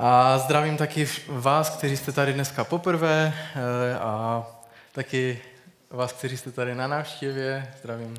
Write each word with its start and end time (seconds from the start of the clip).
A 0.00 0.38
zdravím 0.38 0.76
taky 0.76 1.08
vás, 1.28 1.70
kteří 1.70 1.96
jste 1.96 2.12
tady 2.12 2.32
dneska 2.32 2.64
poprvé 2.64 3.34
eh, 3.34 3.98
a 3.98 4.46
taky 4.92 5.42
vás, 5.90 6.12
kteří 6.12 6.36
jste 6.36 6.52
tady 6.52 6.74
na 6.74 6.86
návštěvě. 6.86 7.74
Zdravím 7.80 8.16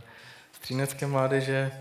střínecké 0.52 1.08
mládeže. 1.08 1.72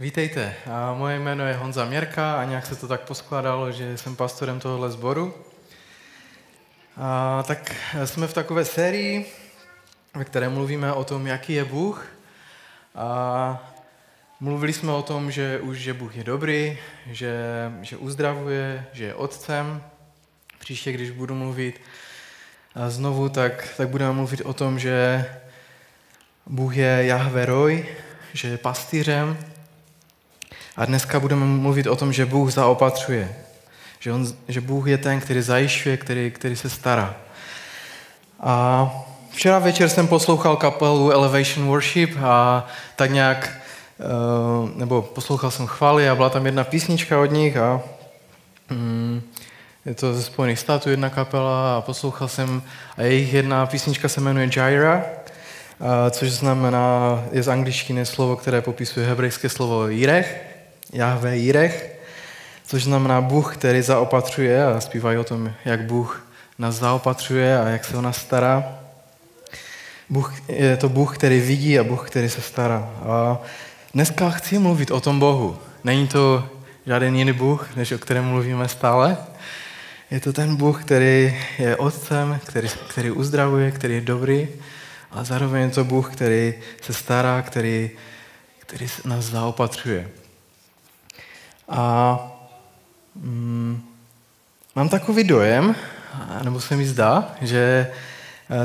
Vítejte. 0.00 0.54
A 0.72 0.94
moje 0.94 1.18
jméno 1.18 1.46
je 1.46 1.54
Honza 1.54 1.84
Měrka 1.84 2.40
a 2.40 2.44
nějak 2.44 2.66
se 2.66 2.76
to 2.76 2.88
tak 2.88 3.00
poskládalo, 3.00 3.72
že 3.72 3.98
jsem 3.98 4.16
pastorem 4.16 4.60
tohohle 4.60 4.90
sboru. 4.90 5.34
A 6.96 7.42
tak 7.46 7.74
jsme 8.04 8.26
v 8.26 8.34
takové 8.34 8.64
sérii, 8.64 9.32
ve 10.14 10.24
které 10.24 10.48
mluvíme 10.48 10.92
o 10.92 11.04
tom, 11.04 11.26
jaký 11.26 11.52
je 11.52 11.64
Bůh. 11.64 12.06
A 12.94 13.73
Mluvili 14.44 14.72
jsme 14.72 14.92
o 14.92 15.02
tom, 15.02 15.30
že 15.30 15.60
už 15.60 15.78
že 15.78 15.94
Bůh 15.94 16.16
je 16.16 16.24
dobrý, 16.24 16.78
že, 17.10 17.34
že 17.82 17.96
uzdravuje, 17.96 18.84
že 18.92 19.04
je 19.04 19.14
otcem. 19.14 19.82
Příště, 20.58 20.92
když 20.92 21.10
budu 21.10 21.34
mluvit 21.34 21.80
znovu, 22.88 23.28
tak, 23.28 23.68
tak 23.76 23.88
budeme 23.88 24.12
mluvit 24.12 24.40
o 24.44 24.52
tom, 24.52 24.78
že 24.78 25.26
Bůh 26.46 26.76
je 26.76 26.98
Jahve 27.00 27.46
Roy, 27.46 27.88
že 28.32 28.48
je 28.48 28.58
pastýřem. 28.58 29.38
A 30.76 30.84
dneska 30.84 31.20
budeme 31.20 31.46
mluvit 31.46 31.86
o 31.86 31.96
tom, 31.96 32.12
že 32.12 32.26
Bůh 32.26 32.52
zaopatřuje. 32.52 33.36
Že, 34.00 34.12
on, 34.12 34.26
že 34.48 34.60
Bůh 34.60 34.86
je 34.86 34.98
ten, 34.98 35.20
který 35.20 35.42
zajišťuje, 35.42 35.96
který, 35.96 36.30
který 36.30 36.56
se 36.56 36.70
stará. 36.70 37.16
A 38.40 38.90
včera 39.30 39.58
večer 39.58 39.88
jsem 39.88 40.08
poslouchal 40.08 40.56
kapelu 40.56 41.10
Elevation 41.10 41.66
Worship 41.66 42.16
a 42.22 42.66
tak 42.96 43.10
nějak 43.10 43.63
nebo 44.74 45.02
poslouchal 45.02 45.50
jsem 45.50 45.66
chvály 45.66 46.08
a 46.08 46.14
byla 46.14 46.30
tam 46.30 46.46
jedna 46.46 46.64
písnička 46.64 47.20
od 47.20 47.30
nich 47.30 47.56
a 47.56 47.82
mm, 48.70 49.22
je 49.86 49.94
to 49.94 50.14
ze 50.14 50.22
Spojených 50.22 50.58
států 50.58 50.90
jedna 50.90 51.10
kapela 51.10 51.76
a 51.76 51.80
poslouchal 51.80 52.28
jsem 52.28 52.62
a 52.96 53.02
jejich 53.02 53.32
jedna 53.32 53.66
písnička 53.66 54.08
se 54.08 54.20
jmenuje 54.20 54.50
Jaira, 54.56 55.04
a, 55.80 56.10
což 56.10 56.32
znamená, 56.32 57.22
je 57.32 57.42
z 57.42 57.48
angličtiny 57.48 58.06
slovo, 58.06 58.36
které 58.36 58.60
popisuje 58.60 59.06
hebrejské 59.06 59.48
slovo 59.48 59.88
Jirech, 59.88 60.44
Jahve 60.92 61.36
Jirech, 61.36 61.98
což 62.66 62.84
znamená 62.84 63.20
Bůh, 63.20 63.56
který 63.56 63.82
zaopatřuje 63.82 64.66
a 64.66 64.80
zpívají 64.80 65.18
o 65.18 65.24
tom, 65.24 65.52
jak 65.64 65.82
Bůh 65.82 66.26
nás 66.58 66.74
zaopatřuje 66.74 67.58
a 67.58 67.68
jak 67.68 67.84
se 67.84 67.96
o 67.96 68.00
nás 68.00 68.16
stará. 68.16 68.78
Bůh, 70.10 70.34
je 70.48 70.76
to 70.76 70.88
Bůh, 70.88 71.18
který 71.18 71.40
vidí 71.40 71.78
a 71.78 71.84
Bůh, 71.84 72.10
který 72.10 72.28
se 72.28 72.40
stará. 72.40 72.90
A 73.08 73.38
Dneska 73.94 74.30
chci 74.30 74.58
mluvit 74.58 74.90
o 74.90 75.00
tom 75.00 75.18
Bohu. 75.18 75.58
Není 75.84 76.08
to 76.08 76.48
žádný 76.86 77.18
jiný 77.18 77.32
Bůh, 77.32 77.76
než 77.76 77.92
o 77.92 77.98
kterém 77.98 78.24
mluvíme 78.24 78.68
stále. 78.68 79.16
Je 80.10 80.20
to 80.20 80.32
ten 80.32 80.56
Bůh, 80.56 80.84
který 80.84 81.38
je 81.58 81.76
otcem, 81.76 82.40
který, 82.46 82.68
který 82.88 83.10
uzdravuje, 83.10 83.70
který 83.70 83.94
je 83.94 84.00
dobrý, 84.00 84.48
a 85.10 85.24
zároveň 85.24 85.62
je 85.62 85.70
to 85.70 85.84
Bůh, 85.84 86.12
který 86.12 86.54
se 86.80 86.92
stará, 86.92 87.42
který, 87.42 87.90
který 88.58 88.86
nás 89.04 89.24
zaopatřuje. 89.24 90.10
A 91.68 92.18
mm, 93.14 93.82
mám 94.74 94.88
takový 94.88 95.24
dojem, 95.24 95.74
nebo 96.42 96.60
se 96.60 96.76
mi 96.76 96.86
zdá, 96.86 97.34
že 97.40 97.90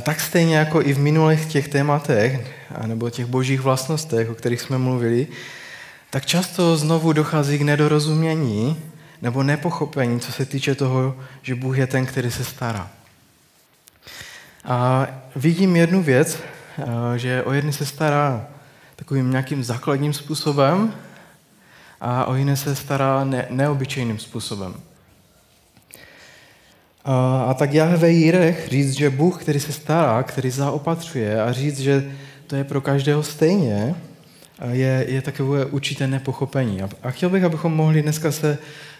tak 0.01 0.19
stejně 0.19 0.55
jako 0.57 0.81
i 0.81 0.93
v 0.93 0.99
minulých 0.99 1.45
těch 1.45 1.67
tématech, 1.67 2.51
nebo 2.85 3.09
těch 3.09 3.25
božích 3.25 3.61
vlastnostech, 3.61 4.29
o 4.29 4.35
kterých 4.35 4.61
jsme 4.61 4.77
mluvili, 4.77 5.27
tak 6.09 6.25
často 6.25 6.77
znovu 6.77 7.13
dochází 7.13 7.57
k 7.57 7.61
nedorozumění 7.61 8.83
nebo 9.21 9.43
nepochopení, 9.43 10.19
co 10.19 10.31
se 10.31 10.45
týče 10.45 10.75
toho, 10.75 11.15
že 11.41 11.55
Bůh 11.55 11.77
je 11.77 11.87
ten, 11.87 12.05
který 12.05 12.31
se 12.31 12.43
stará. 12.43 12.89
A 14.65 15.07
vidím 15.35 15.75
jednu 15.75 16.03
věc, 16.03 16.39
eh, 16.79 16.83
že 17.19 17.43
o 17.43 17.53
jedny 17.53 17.73
se 17.73 17.85
stará 17.85 18.47
takovým 18.95 19.31
nějakým 19.31 19.63
základním 19.63 20.13
způsobem 20.13 20.93
a 22.01 22.25
o 22.25 22.35
jiné 22.35 22.57
se 22.57 22.75
stará 22.75 23.23
ne- 23.23 23.47
neobyčejným 23.49 24.19
způsobem. 24.19 24.73
A, 27.05 27.43
a 27.43 27.53
tak 27.53 27.73
Jahve 27.73 28.11
Jirech 28.11 28.67
říct, 28.71 28.91
že 28.91 29.09
Bůh, 29.09 29.41
který 29.41 29.59
se 29.59 29.71
stará, 29.71 30.23
který 30.23 30.49
zaopatřuje 30.49 31.41
a 31.41 31.51
říct, 31.51 31.79
že 31.79 32.11
to 32.47 32.55
je 32.55 32.63
pro 32.63 32.81
každého 32.81 33.23
stejně, 33.23 33.95
je, 34.71 35.05
je 35.07 35.21
takové 35.21 35.65
určité 35.65 36.07
nepochopení. 36.07 36.81
A, 36.81 36.89
a 37.03 37.11
chtěl 37.11 37.29
bych, 37.29 37.43
abychom 37.43 37.73
mohli 37.73 38.01
dneska 38.01 38.31
se 38.31 38.57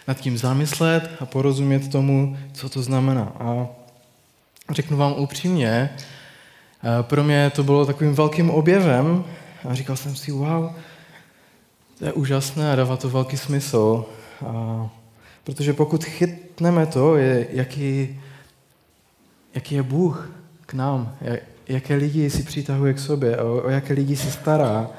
nad 0.08 0.20
tím 0.20 0.38
zamyslet 0.38 1.10
a 1.20 1.26
porozumět 1.26 1.88
tomu, 1.92 2.36
co 2.52 2.68
to 2.68 2.82
znamená. 2.82 3.32
A 3.40 3.66
řeknu 4.70 4.96
vám 4.96 5.14
upřímně, 5.18 5.90
pro 7.02 7.24
mě 7.24 7.50
to 7.54 7.62
bylo 7.62 7.86
takovým 7.86 8.14
velkým 8.14 8.50
objevem 8.50 9.24
a 9.68 9.74
říkal 9.74 9.96
jsem 9.96 10.16
si, 10.16 10.32
wow, 10.32 10.70
to 11.98 12.04
je 12.04 12.12
úžasné 12.12 12.72
a 12.72 12.76
dává 12.76 12.96
to 12.96 13.10
velký 13.10 13.36
smysl. 13.36 14.04
A 14.46 14.88
Protože 15.44 15.72
pokud 15.72 16.04
chytneme 16.04 16.86
to, 16.86 17.16
jaký, 17.50 18.20
jaký 19.54 19.74
je 19.74 19.82
Bůh 19.82 20.30
k 20.66 20.74
nám, 20.74 21.16
jaké 21.68 21.94
lidi 21.94 22.30
si 22.30 22.42
přitahuje 22.42 22.94
k 22.94 22.98
sobě, 22.98 23.36
o, 23.36 23.62
o 23.62 23.68
jaké 23.68 23.94
lidi 23.94 24.16
se 24.16 24.30
stará, 24.30 24.90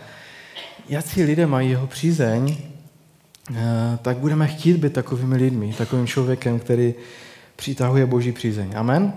jaký 0.90 1.24
lidé 1.24 1.46
mají 1.46 1.70
jeho 1.70 1.88
přízeň, 1.88 2.58
eh, 2.58 3.98
tak 4.02 4.18
budeme 4.18 4.48
chtít 4.48 4.78
být 4.78 4.94
takovými 4.94 5.36
lidmi, 5.36 5.74
takovým 5.78 6.08
člověkem, 6.08 6.60
který 6.60 6.94
přitahuje 7.56 8.06
Boží 8.06 8.32
přízeň. 8.32 8.74
Amen? 8.76 9.14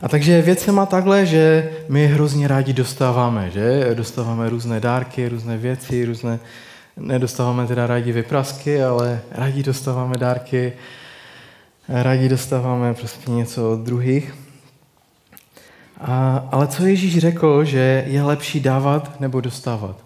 A 0.00 0.08
takže 0.08 0.42
věc 0.42 0.60
se 0.60 0.72
má 0.72 0.86
takhle, 0.86 1.26
že 1.26 1.70
my 1.88 2.06
hrozně 2.06 2.48
rádi 2.48 2.72
dostáváme, 2.72 3.50
že? 3.50 3.90
Dostáváme 3.94 4.48
různé 4.48 4.80
dárky, 4.80 5.28
různé 5.28 5.56
věci, 5.56 6.04
různé 6.04 6.38
nedostáváme 6.96 7.66
teda 7.66 7.86
rádi 7.86 8.12
vyprasky, 8.12 8.82
ale 8.82 9.20
rádi 9.30 9.62
dostáváme 9.62 10.18
dárky, 10.18 10.72
rádi 11.88 12.28
dostáváme 12.28 12.94
prostě 12.94 13.30
něco 13.30 13.72
od 13.72 13.80
druhých. 13.80 14.34
A, 16.00 16.48
ale 16.52 16.66
co 16.66 16.86
Ježíš 16.86 17.18
řekl, 17.18 17.64
že 17.64 18.04
je 18.06 18.22
lepší 18.22 18.60
dávat 18.60 19.20
nebo 19.20 19.40
dostávat? 19.40 19.96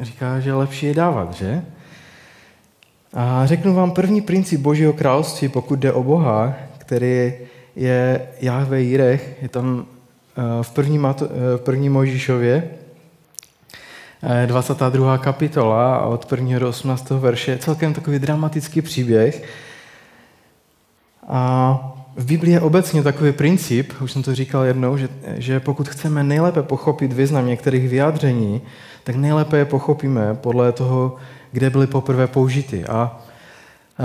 Říká, 0.00 0.40
že 0.40 0.54
lepší 0.54 0.86
je 0.86 0.94
dávat, 0.94 1.34
že? 1.34 1.62
A 3.14 3.46
řeknu 3.46 3.74
vám 3.74 3.90
první 3.90 4.20
princip 4.20 4.60
Božího 4.60 4.92
království, 4.92 5.48
pokud 5.48 5.78
jde 5.78 5.92
o 5.92 6.02
Boha, 6.02 6.54
který 6.78 7.32
je 7.76 8.28
Jahve 8.40 8.82
Jirech, 8.82 9.36
je 9.42 9.48
tam 9.48 9.86
eh, 10.38 10.62
v 10.62 10.70
první, 10.70 10.98
Mato, 10.98 11.26
eh, 11.26 11.56
v 11.56 11.60
první 11.60 11.88
Mojžíšově, 11.88 12.70
22. 14.22 15.14
Eh, 15.14 15.18
kapitola 15.18 15.96
a 15.96 16.06
od 16.06 16.32
1. 16.32 16.58
do 16.58 16.68
18. 16.68 17.10
verše 17.10 17.50
je 17.50 17.58
celkem 17.58 17.94
takový 17.94 18.18
dramatický 18.18 18.82
příběh. 18.82 19.42
A 21.28 21.92
v 22.16 22.24
Biblii 22.24 22.52
je 22.52 22.60
obecně 22.60 23.02
takový 23.02 23.32
princip, 23.32 23.92
už 24.00 24.12
jsem 24.12 24.22
to 24.22 24.34
říkal 24.34 24.64
jednou, 24.64 24.96
že, 24.96 25.08
že 25.36 25.60
pokud 25.60 25.88
chceme 25.88 26.22
nejlépe 26.22 26.62
pochopit 26.62 27.12
význam 27.12 27.46
některých 27.46 27.88
vyjádření, 27.88 28.62
tak 29.04 29.16
nejlépe 29.16 29.58
je 29.58 29.64
pochopíme 29.64 30.34
podle 30.34 30.72
toho, 30.72 31.16
kde 31.52 31.70
byly 31.70 31.86
poprvé 31.86 32.26
použity. 32.26 32.84
A 32.84 33.20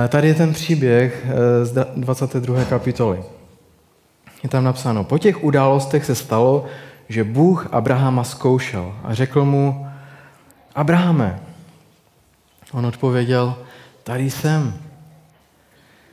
tady 0.08 0.28
je 0.28 0.34
ten 0.34 0.54
příběh 0.54 1.26
eh, 1.26 1.66
z 1.66 1.86
22. 1.96 2.64
kapitoly. 2.66 3.24
Je 4.44 4.50
tam 4.50 4.64
napsáno, 4.64 5.04
po 5.04 5.18
těch 5.18 5.44
událostech 5.44 6.06
se 6.06 6.16
stalo, 6.16 6.66
že 7.10 7.24
Bůh 7.24 7.68
Abrahama 7.72 8.24
zkoušel 8.24 8.94
a 9.04 9.14
řekl 9.14 9.46
mu, 9.46 9.88
Abrahame. 10.76 11.40
On 12.72 12.86
odpověděl, 12.86 13.56
tady 14.04 14.32
jsem. 14.32 14.74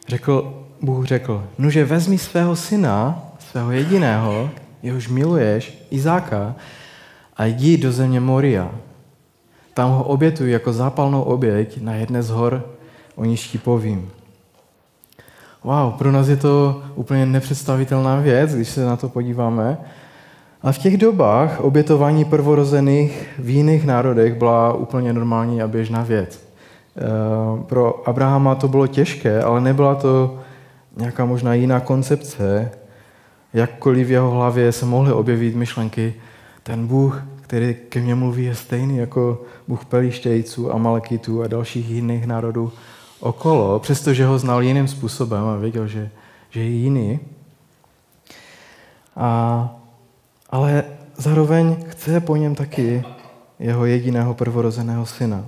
Řekl, 0.08 0.64
Bůh 0.82 1.06
řekl, 1.06 1.44
nuže 1.58 1.84
vezmi 1.84 2.18
svého 2.18 2.56
syna, 2.56 3.22
svého 3.50 3.72
jediného, 3.72 4.50
jehož 4.82 5.08
miluješ, 5.08 5.78
Izáka, 5.90 6.54
a 7.36 7.44
jdi 7.44 7.76
do 7.76 7.92
země 7.92 8.20
Moria. 8.20 8.70
Tam 9.74 9.90
ho 9.90 10.04
obětuj 10.04 10.50
jako 10.50 10.72
zápalnou 10.72 11.22
oběť 11.22 11.80
na 11.80 11.94
jedné 11.94 12.22
z 12.22 12.30
hor, 12.30 12.66
o 13.14 13.24
níž 13.24 13.48
ti 13.48 13.58
povím. 13.58 14.10
Wow, 15.64 15.92
pro 15.92 16.12
nás 16.12 16.28
je 16.28 16.36
to 16.36 16.82
úplně 16.94 17.26
nepředstavitelná 17.26 18.16
věc, 18.16 18.54
když 18.54 18.68
se 18.68 18.84
na 18.84 18.96
to 18.96 19.08
podíváme. 19.08 19.78
A 20.62 20.72
v 20.72 20.78
těch 20.78 20.96
dobách 20.96 21.60
obětování 21.60 22.24
prvorozených 22.24 23.28
v 23.38 23.48
jiných 23.48 23.86
národech 23.86 24.34
byla 24.34 24.72
úplně 24.72 25.12
normální 25.12 25.62
a 25.62 25.68
běžná 25.68 26.02
věc. 26.02 26.48
Eh, 26.96 27.62
pro 27.62 28.08
Abrahama 28.08 28.54
to 28.54 28.68
bylo 28.68 28.86
těžké, 28.86 29.42
ale 29.42 29.60
nebyla 29.60 29.94
to 29.94 30.38
nějaká 30.96 31.24
možná 31.24 31.54
jiná 31.54 31.80
koncepce. 31.80 32.70
Jakkoliv 33.54 34.06
v 34.06 34.10
jeho 34.10 34.30
hlavě 34.30 34.72
se 34.72 34.86
mohly 34.86 35.12
objevit 35.12 35.56
myšlenky, 35.56 36.14
ten 36.62 36.86
Bůh, 36.86 37.22
který 37.40 37.76
ke 37.88 38.00
mně 38.00 38.14
mluví, 38.14 38.44
je 38.44 38.54
stejný 38.54 38.96
jako 38.96 39.42
Bůh 39.68 39.84
Pelištejců, 39.84 40.74
Amalekitů 40.74 41.42
a 41.42 41.46
dalších 41.46 41.90
jiných 41.90 42.26
národů 42.26 42.72
okolo, 43.20 43.78
přestože 43.78 44.26
ho 44.26 44.38
znal 44.38 44.62
jiným 44.62 44.88
způsobem 44.88 45.44
a 45.44 45.56
věděl, 45.56 45.86
že, 45.86 46.10
že 46.50 46.60
je 46.60 46.68
jiný. 46.68 47.20
A, 49.16 49.77
ale 50.50 50.84
zároveň 51.16 51.76
chce 51.88 52.20
po 52.20 52.36
něm 52.36 52.54
taky 52.54 53.04
jeho 53.58 53.86
jediného 53.86 54.34
prvorozeného 54.34 55.06
syna. 55.06 55.44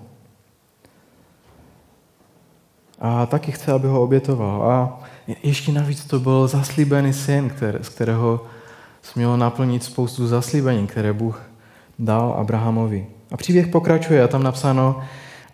A 3.01 3.27
taky 3.27 3.53
chce, 3.53 3.73
aby 3.73 3.89
ho 3.89 4.03
obětoval. 4.03 4.71
A 4.71 5.01
ještě 5.43 5.73
navíc 5.73 6.05
to 6.05 6.21
byl 6.21 6.49
zaslíbený 6.49 7.13
syn, 7.13 7.53
z 7.81 7.89
kterého 7.89 8.45
smělo 9.03 9.37
naplnit 9.37 9.85
spoustu 9.85 10.27
zaslíbení, 10.27 10.87
které 10.87 11.13
Bůh 11.13 11.43
dal 11.99 12.35
Abrahamovi. 12.39 13.07
A 13.33 13.37
příběh 13.37 13.67
pokračuje 13.67 14.23
a 14.23 14.29
tam 14.29 14.43
napsáno, 14.43 15.01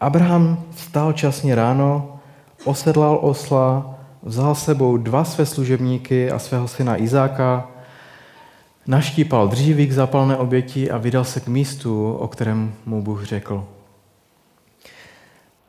Abraham 0.00 0.64
vstal 0.70 1.12
časně 1.12 1.54
ráno, 1.54 2.18
osedlal 2.64 3.18
osla, 3.22 3.94
vzal 4.22 4.54
sebou 4.54 4.96
dva 4.96 5.24
své 5.24 5.46
služebníky 5.46 6.30
a 6.30 6.38
svého 6.38 6.68
syna 6.68 7.02
Izáka, 7.02 7.68
naštípal 8.86 9.48
dříví 9.48 9.86
k 9.86 9.92
zapalné 9.92 10.36
oběti 10.36 10.90
a 10.90 10.98
vydal 10.98 11.24
se 11.24 11.40
k 11.40 11.48
místu, 11.48 12.12
o 12.12 12.28
kterém 12.28 12.74
mu 12.86 13.02
Bůh 13.02 13.24
řekl. 13.24 13.64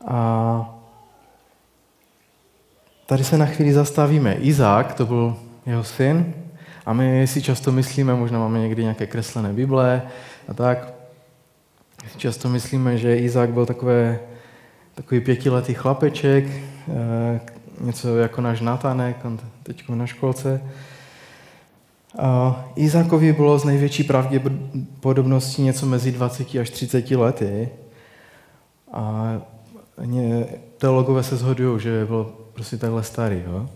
A 0.07 0.79
tady 3.05 3.23
se 3.23 3.37
na 3.37 3.45
chvíli 3.45 3.73
zastavíme. 3.73 4.33
Izák, 4.33 4.93
to 4.93 5.05
byl 5.05 5.37
jeho 5.65 5.83
syn, 5.83 6.33
a 6.87 6.93
my 6.93 7.27
si 7.27 7.41
často 7.41 7.71
myslíme, 7.71 8.15
možná 8.15 8.39
máme 8.39 8.59
někdy 8.59 8.81
nějaké 8.81 9.07
kreslené 9.07 9.53
Bible 9.53 10.01
a 10.47 10.53
tak, 10.53 10.93
často 12.17 12.49
myslíme, 12.49 12.97
že 12.97 13.17
Izák 13.17 13.49
byl 13.49 13.65
takové, 13.65 14.19
takový 14.95 15.21
pětiletý 15.21 15.73
chlapeček, 15.73 16.45
eh, 16.47 17.39
něco 17.81 18.17
jako 18.17 18.41
náš 18.41 18.61
Natanek, 18.61 19.25
on 19.25 19.39
teď 19.63 19.89
na 19.89 20.05
školce. 20.05 20.61
Izákovi 22.75 23.33
bylo 23.33 23.59
z 23.59 23.63
největší 23.63 24.03
pravděpodobností 24.03 25.61
něco 25.61 25.85
mezi 25.85 26.11
20 26.11 26.55
až 26.55 26.69
30 26.69 27.11
lety. 27.11 27.69
A 28.93 29.33
teologové 30.77 31.23
se 31.23 31.37
shodují, 31.37 31.79
že 31.79 32.05
byl 32.05 32.33
prostě 32.53 32.77
takhle 32.77 33.03
starý. 33.03 33.41
Jo? 33.45 33.69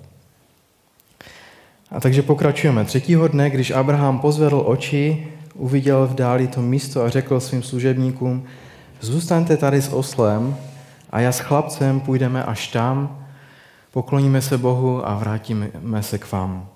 A 1.91 1.99
takže 1.99 2.21
pokračujeme. 2.21 2.85
Třetího 2.85 3.27
dne, 3.27 3.49
když 3.49 3.71
Abraham 3.71 4.19
pozvedl 4.19 4.63
oči, 4.65 5.27
uviděl 5.55 6.07
v 6.07 6.13
dáli 6.13 6.47
to 6.47 6.61
místo 6.61 7.03
a 7.03 7.09
řekl 7.09 7.39
svým 7.39 7.63
služebníkům, 7.63 8.43
zůstaňte 9.01 9.57
tady 9.57 9.81
s 9.81 9.93
oslem 9.93 10.55
a 11.09 11.19
já 11.19 11.31
s 11.31 11.39
chlapcem 11.39 11.99
půjdeme 11.99 12.43
až 12.43 12.67
tam, 12.67 13.25
pokloníme 13.91 14.41
se 14.41 14.57
Bohu 14.57 15.09
a 15.09 15.15
vrátíme 15.15 16.03
se 16.03 16.17
k 16.17 16.31
vám. 16.31 16.69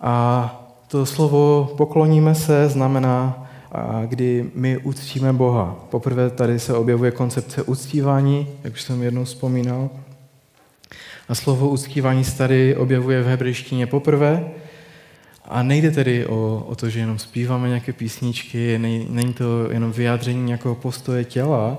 A 0.00 0.54
to 0.88 1.06
slovo 1.06 1.74
pokloníme 1.76 2.34
se 2.34 2.68
znamená, 2.68 3.48
kdy 4.06 4.50
my 4.54 4.78
uctíme 4.78 5.32
Boha. 5.32 5.76
Poprvé 5.90 6.30
tady 6.30 6.58
se 6.58 6.74
objevuje 6.74 7.10
koncepce 7.10 7.62
uctívání, 7.62 8.48
jak 8.64 8.72
už 8.72 8.82
jsem 8.82 9.02
jednou 9.02 9.24
vzpomínal. 9.24 9.90
A 11.28 11.34
slovo 11.34 11.68
uctívání 11.68 12.24
se 12.24 12.38
tady 12.38 12.76
objevuje 12.76 13.22
v 13.22 13.26
hebrejštině 13.26 13.86
poprvé. 13.86 14.50
A 15.44 15.62
nejde 15.62 15.90
tedy 15.90 16.26
o, 16.26 16.64
o 16.68 16.74
to, 16.74 16.90
že 16.90 17.00
jenom 17.00 17.18
zpíváme 17.18 17.68
nějaké 17.68 17.92
písničky, 17.92 18.78
není 19.08 19.32
to 19.32 19.70
jenom 19.70 19.92
vyjádření 19.92 20.42
nějakého 20.42 20.74
postoje 20.74 21.24
těla, 21.24 21.78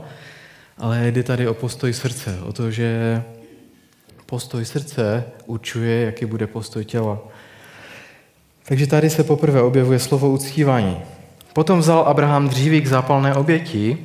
ale 0.77 1.07
jde 1.07 1.23
tady 1.23 1.47
o 1.47 1.53
postoj 1.53 1.93
srdce, 1.93 2.39
o 2.41 2.53
to, 2.53 2.71
že 2.71 3.23
postoj 4.25 4.65
srdce 4.65 5.23
určuje, 5.45 6.05
jaký 6.05 6.25
bude 6.25 6.47
postoj 6.47 6.85
těla. 6.85 7.19
Takže 8.69 8.87
tady 8.87 9.09
se 9.09 9.23
poprvé 9.23 9.61
objevuje 9.61 9.99
slovo 9.99 10.29
uctívání. 10.29 10.97
Potom 11.53 11.79
vzal 11.79 11.99
Abraham 11.99 12.49
dříví 12.49 12.81
k 12.81 12.87
zápalné 12.87 13.35
oběti, 13.35 13.97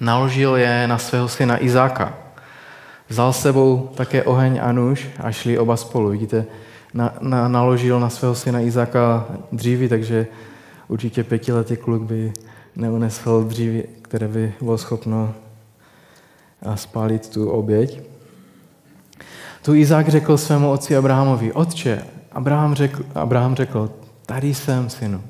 naložil 0.00 0.56
je 0.56 0.86
na 0.86 0.98
svého 0.98 1.28
syna 1.28 1.64
Izáka. 1.64 2.14
Vzal 3.08 3.32
sebou 3.32 3.90
také 3.94 4.22
oheň 4.22 4.60
a 4.62 4.72
nůž 4.72 5.08
a 5.18 5.32
šli 5.32 5.58
oba 5.58 5.76
spolu. 5.76 6.08
Vidíte, 6.08 6.46
na, 6.94 7.14
na, 7.20 7.48
naložil 7.48 8.00
na 8.00 8.10
svého 8.10 8.34
syna 8.34 8.60
Izáka 8.60 9.26
dříví, 9.52 9.88
takže 9.88 10.26
určitě 10.88 11.24
pětiletý 11.24 11.76
kluk 11.76 12.02
by 12.02 12.32
neunesl 12.76 13.44
dříví, 13.44 13.82
které 14.02 14.28
by 14.28 14.52
bylo 14.60 14.78
schopno 14.78 15.34
spálit 16.74 17.28
tu 17.28 17.50
oběť. 17.50 18.00
Tu 19.62 19.74
Izák 19.74 20.08
řekl 20.08 20.36
svému 20.38 20.70
otci 20.70 20.96
Abrahamovi, 20.96 21.52
otče, 21.52 22.02
Abraham 22.32 22.74
řekl, 22.74 23.04
Abraham 23.14 23.54
řekl, 23.54 23.90
tady 24.26 24.54
jsem, 24.54 24.90
synu. 24.90 25.22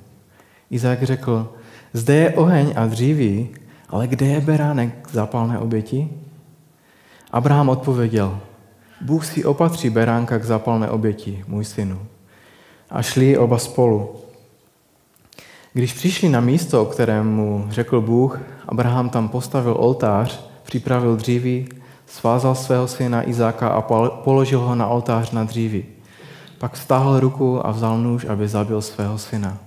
Izák 0.71 1.03
řekl, 1.03 1.53
zde 1.93 2.15
je 2.15 2.35
oheň 2.35 2.73
a 2.77 2.87
dříví, 2.87 3.49
ale 3.89 4.07
kde 4.07 4.27
je 4.27 4.41
beránek 4.41 5.09
zápalné 5.13 5.59
oběti? 5.59 6.09
Abraham 7.31 7.69
odpověděl, 7.69 8.39
Bůh 9.01 9.27
si 9.27 9.45
opatří 9.45 9.91
beránka 9.91 10.39
k 10.39 10.45
zápalné 10.45 10.91
oběti, 10.91 11.45
můj 11.49 11.65
synu. 11.65 12.07
A 12.91 13.03
šli 13.03 13.39
oba 13.39 13.59
spolu. 13.59 14.17
Když 15.73 15.93
přišli 15.93 16.29
na 16.29 16.41
místo, 16.41 16.83
o 16.83 16.87
kterém 16.87 17.35
mu 17.35 17.67
řekl 17.71 18.01
Bůh, 18.01 18.41
Abraham 18.69 19.11
tam 19.11 19.29
postavil 19.29 19.77
oltář, 19.79 20.45
připravil 20.63 21.17
dříví, 21.17 21.69
svázal 22.07 22.55
svého 22.55 22.89
syna 22.89 23.29
Izáka 23.29 23.69
a 23.69 23.83
položil 24.09 24.61
ho 24.61 24.75
na 24.75 24.87
oltář 24.87 25.31
na 25.31 25.45
dříví. 25.45 25.85
Pak 26.61 26.77
stáhl 26.77 27.21
ruku 27.21 27.67
a 27.67 27.71
vzal 27.71 27.99
nůž, 27.99 28.25
aby 28.25 28.49
zabil 28.49 28.83
svého 28.83 29.19
syna. 29.19 29.59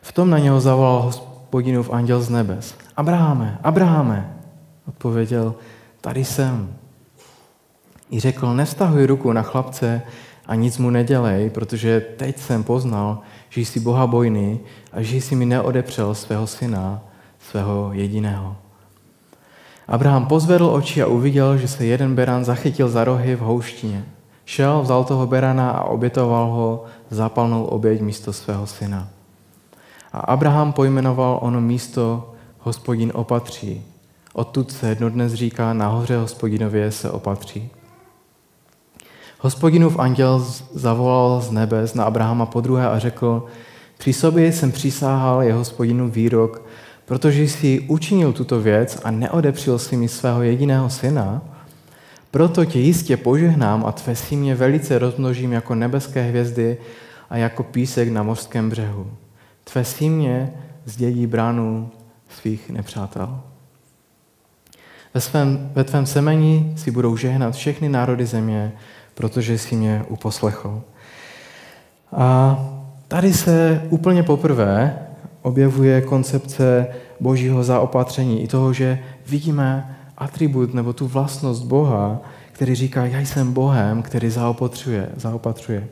V 0.00 0.12
tom 0.12 0.30
na 0.30 0.38
něho 0.38 0.60
zavolal 0.60 1.02
hospodinův 1.02 1.90
anděl 1.90 2.20
z 2.22 2.30
nebes. 2.30 2.74
Abrahame, 2.96 3.58
Abrahame, 3.62 4.36
odpověděl, 4.88 5.54
tady 6.00 6.24
jsem. 6.24 6.74
I 8.10 8.20
řekl, 8.20 8.54
nestahuj 8.54 9.06
ruku 9.06 9.32
na 9.32 9.42
chlapce 9.42 10.02
a 10.46 10.54
nic 10.54 10.78
mu 10.78 10.90
nedělej, 10.90 11.50
protože 11.50 12.00
teď 12.00 12.38
jsem 12.38 12.64
poznal, 12.64 13.18
že 13.48 13.60
jsi 13.60 13.80
Boha 13.80 14.06
bojný 14.06 14.60
a 14.92 15.02
že 15.02 15.16
jsi 15.16 15.36
mi 15.36 15.46
neodepřel 15.46 16.14
svého 16.14 16.46
syna, 16.46 17.00
svého 17.38 17.90
jediného. 17.92 18.56
Abraham 19.88 20.26
pozvedl 20.26 20.66
oči 20.66 21.02
a 21.02 21.06
uviděl, 21.06 21.58
že 21.58 21.68
se 21.68 21.84
jeden 21.84 22.14
berán 22.14 22.44
zachytil 22.44 22.88
za 22.88 23.04
rohy 23.04 23.36
v 23.36 23.40
houštině. 23.40 24.04
Šel, 24.44 24.82
vzal 24.82 25.04
toho 25.04 25.26
berana 25.26 25.70
a 25.70 25.84
obětoval 25.84 26.46
ho 26.46 26.84
zápalnou 27.10 27.64
oběť 27.64 28.00
místo 28.00 28.32
svého 28.32 28.66
syna. 28.66 29.08
A 30.12 30.18
Abraham 30.18 30.72
pojmenoval 30.72 31.38
ono 31.42 31.60
místo 31.60 32.32
hospodin 32.58 33.12
opatří. 33.14 33.84
Odtud 34.32 34.72
se 34.72 34.94
dnes 34.94 35.32
říká, 35.32 35.72
nahoře 35.72 36.16
hospodinově 36.16 36.90
se 36.90 37.10
opatří. 37.10 37.70
Hospodinův 39.40 39.98
anděl 39.98 40.46
zavolal 40.74 41.40
z 41.40 41.50
nebes 41.50 41.94
na 41.94 42.04
Abrahama 42.04 42.46
podruhé 42.46 42.88
a 42.88 42.98
řekl, 42.98 43.46
při 43.98 44.12
sobě 44.12 44.52
jsem 44.52 44.72
přísáhal 44.72 45.42
jeho 45.42 45.58
hospodinu 45.58 46.10
výrok, 46.10 46.62
protože 47.04 47.42
jsi 47.42 47.80
učinil 47.80 48.32
tuto 48.32 48.60
věc 48.60 49.00
a 49.04 49.10
neodepřil 49.10 49.78
si 49.78 49.96
mi 49.96 50.08
svého 50.08 50.42
jediného 50.42 50.90
syna, 50.90 51.42
proto 52.32 52.64
tě 52.64 52.78
jistě 52.78 53.16
požehnám 53.16 53.86
a 53.86 53.92
tvé 53.92 54.16
símě 54.16 54.54
velice 54.54 54.98
rozmnožím 54.98 55.52
jako 55.52 55.74
nebeské 55.74 56.22
hvězdy 56.22 56.78
a 57.30 57.36
jako 57.36 57.62
písek 57.62 58.08
na 58.08 58.22
mořském 58.22 58.70
břehu. 58.70 59.10
Tvé 59.64 59.84
símě 59.84 60.52
zdědí 60.84 61.26
bránu 61.26 61.90
svých 62.28 62.70
nepřátel. 62.70 63.40
Ve, 65.14 65.20
svém, 65.20 65.70
ve 65.74 65.84
tvém 65.84 66.06
semení 66.06 66.74
si 66.76 66.90
budou 66.90 67.16
žehnat 67.16 67.54
všechny 67.54 67.88
národy 67.88 68.26
země, 68.26 68.72
protože 69.14 69.58
jsi 69.58 69.76
mě 69.76 70.04
uposlechl. 70.08 70.82
A 72.12 72.58
tady 73.08 73.32
se 73.32 73.82
úplně 73.90 74.22
poprvé 74.22 74.98
objevuje 75.42 76.00
koncepce 76.00 76.86
božího 77.20 77.64
zaopatření 77.64 78.42
i 78.42 78.48
toho, 78.48 78.72
že 78.72 78.98
vidíme 79.26 79.96
atribut 80.22 80.74
nebo 80.74 80.92
tu 80.92 81.06
vlastnost 81.06 81.64
Boha, 81.64 82.20
který 82.52 82.74
říká, 82.74 83.06
já 83.06 83.20
jsem 83.20 83.52
Bohem, 83.52 84.02
který 84.02 84.30
zaopatřuje. 84.30 85.08
zaopatřuje. 85.16 85.88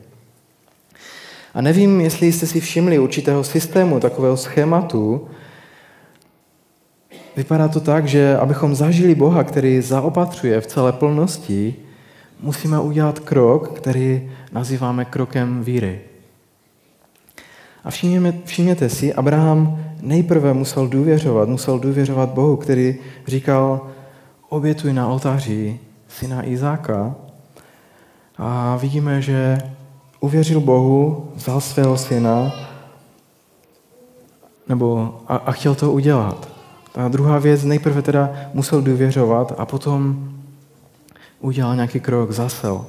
A 1.53 1.61
nevím, 1.61 2.01
jestli 2.01 2.31
jste 2.31 2.47
si 2.47 2.59
všimli 2.59 2.99
určitého 2.99 3.43
systému, 3.43 3.99
takového 3.99 4.37
schématu. 4.37 5.27
Vypadá 7.35 7.67
to 7.67 7.79
tak, 7.79 8.07
že 8.07 8.37
abychom 8.37 8.75
zažili 8.75 9.15
Boha, 9.15 9.43
který 9.43 9.81
zaopatřuje 9.81 10.61
v 10.61 10.67
celé 10.67 10.91
plnosti, 10.91 11.75
musíme 12.39 12.79
udělat 12.79 13.19
krok, 13.19 13.73
který 13.73 14.31
nazýváme 14.51 15.05
krokem 15.05 15.63
víry. 15.63 15.99
A 17.83 17.91
všimněme, 17.91 18.33
všimněte 18.45 18.89
si, 18.89 19.13
Abraham 19.13 19.79
nejprve 20.01 20.53
musel 20.53 20.87
důvěřovat, 20.87 21.49
musel 21.49 21.79
důvěřovat 21.79 22.29
Bohu, 22.29 22.57
který 22.57 22.95
říkal, 23.27 23.87
obětuj 24.51 24.93
na 24.93 25.07
oltáři 25.07 25.79
syna 26.07 26.45
Izáka. 26.47 27.15
A 28.37 28.75
vidíme, 28.75 29.21
že 29.21 29.57
uvěřil 30.19 30.61
Bohu, 30.61 31.31
vzal 31.35 31.61
svého 31.61 31.97
syna 31.97 32.51
nebo 34.67 35.19
a, 35.27 35.35
a 35.35 35.51
chtěl 35.51 35.75
to 35.75 35.91
udělat. 35.91 36.49
A 36.95 37.07
druhá 37.07 37.39
věc, 37.39 37.63
nejprve 37.63 38.01
teda 38.01 38.31
musel 38.53 38.81
důvěřovat 38.81 39.53
a 39.57 39.65
potom 39.65 40.29
udělal 41.39 41.75
nějaký 41.75 41.99
krok, 41.99 42.31
zasel. 42.31 42.85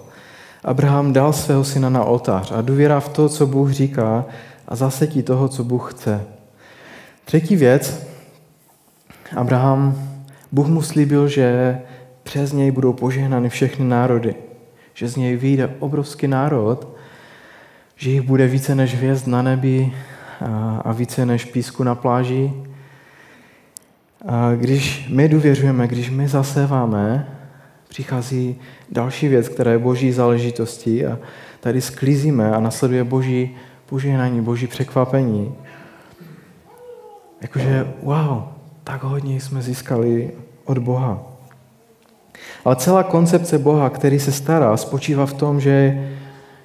Abraham 0.64 1.12
dal 1.12 1.32
svého 1.32 1.64
syna 1.64 1.88
na 1.88 2.04
oltář 2.04 2.52
a 2.52 2.60
důvěra 2.60 3.00
v 3.00 3.08
to, 3.08 3.28
co 3.28 3.46
Bůh 3.46 3.70
říká 3.70 4.24
a 4.68 4.76
zasetí 4.76 5.22
toho, 5.22 5.48
co 5.48 5.64
Bůh 5.64 5.94
chce. 5.94 6.26
Třetí 7.24 7.56
věc, 7.56 8.06
Abraham, 9.36 10.11
Bůh 10.52 10.68
mu 10.68 10.82
slíbil, 10.82 11.28
že 11.28 11.78
přes 12.22 12.52
něj 12.52 12.70
budou 12.70 12.92
požehnány 12.92 13.48
všechny 13.48 13.84
národy, 13.84 14.34
že 14.94 15.08
z 15.08 15.16
něj 15.16 15.36
vyjde 15.36 15.74
obrovský 15.78 16.28
národ, 16.28 16.88
že 17.96 18.10
jich 18.10 18.22
bude 18.22 18.46
více 18.46 18.74
než 18.74 18.94
hvězd 18.94 19.26
na 19.26 19.42
nebi 19.42 19.92
a 20.84 20.92
více 20.92 21.26
než 21.26 21.44
písku 21.44 21.84
na 21.84 21.94
pláži. 21.94 22.52
A 24.28 24.54
když 24.54 25.08
my 25.08 25.28
důvěřujeme, 25.28 25.88
když 25.88 26.10
my 26.10 26.28
zaseváme, 26.28 27.28
přichází 27.88 28.56
další 28.90 29.28
věc, 29.28 29.48
která 29.48 29.70
je 29.70 29.78
boží 29.78 30.12
záležitostí 30.12 31.06
a 31.06 31.18
tady 31.60 31.80
sklízíme 31.80 32.50
a 32.50 32.60
nasleduje 32.60 33.04
boží 33.04 33.56
požehnání, 33.86 34.40
boží 34.40 34.66
překvapení. 34.66 35.54
Jakože, 37.40 37.92
wow, 38.02 38.51
tak 38.84 39.02
hodně 39.02 39.40
jsme 39.40 39.62
získali 39.62 40.30
od 40.64 40.78
Boha. 40.78 41.22
Ale 42.64 42.76
celá 42.76 43.02
koncepce 43.02 43.58
Boha, 43.58 43.90
který 43.90 44.20
se 44.20 44.32
stará, 44.32 44.76
spočívá 44.76 45.26
v 45.26 45.34
tom, 45.34 45.60
že 45.60 46.08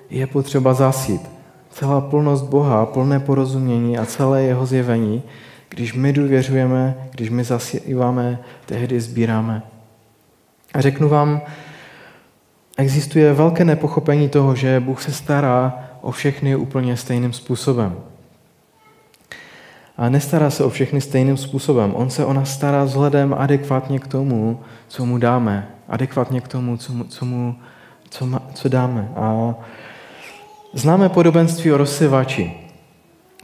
je 0.10 0.28
potřeba 0.28 0.74
zasít. 0.74 1.22
Celá 1.72 2.02
plnost 2.02 2.46
Boha, 2.46 2.86
plné 2.86 3.20
porozumění 3.20 3.98
a 3.98 4.06
celé 4.06 4.44
jeho 4.44 4.66
zjevení, 4.66 5.24
když 5.70 5.94
my 5.94 6.14
důvěřujeme, 6.14 6.96
když 7.12 7.30
my 7.30 7.44
zasíváme, 7.44 8.40
tehdy 8.66 9.02
sbíráme. 9.02 9.62
A 10.74 10.82
řeknu 10.82 11.10
vám, 11.10 11.42
existuje 12.78 13.34
velké 13.34 13.66
nepochopení 13.66 14.30
toho, 14.30 14.56
že 14.56 14.80
Bůh 14.80 15.02
se 15.02 15.12
stará 15.12 15.80
o 16.02 16.12
všechny 16.12 16.56
úplně 16.56 16.98
stejným 16.98 17.34
způsobem. 17.34 17.96
A 19.98 20.10
nestará 20.10 20.50
se 20.50 20.64
o 20.64 20.70
všechny 20.70 21.02
stejným 21.02 21.38
způsobem. 21.38 21.94
On 21.96 22.10
se 22.10 22.26
o 22.26 22.34
nás 22.34 22.54
stará 22.54 22.84
vzhledem 22.84 23.36
adekvátně 23.38 24.00
k 24.00 24.08
tomu, 24.08 24.60
co 24.88 25.06
mu 25.06 25.18
dáme. 25.18 25.72
Adekvátně 25.90 26.42
k 26.42 26.48
tomu, 26.48 26.78
co, 26.78 26.94
mu, 26.94 27.04
co, 27.04 27.26
mu, 27.26 27.56
co, 28.10 28.26
ma, 28.26 28.42
co 28.54 28.70
dáme. 28.70 29.12
A 29.16 29.56
známe 30.74 31.10
podobenství 31.10 31.72
o 31.72 31.78
rozsevači, 31.78 32.54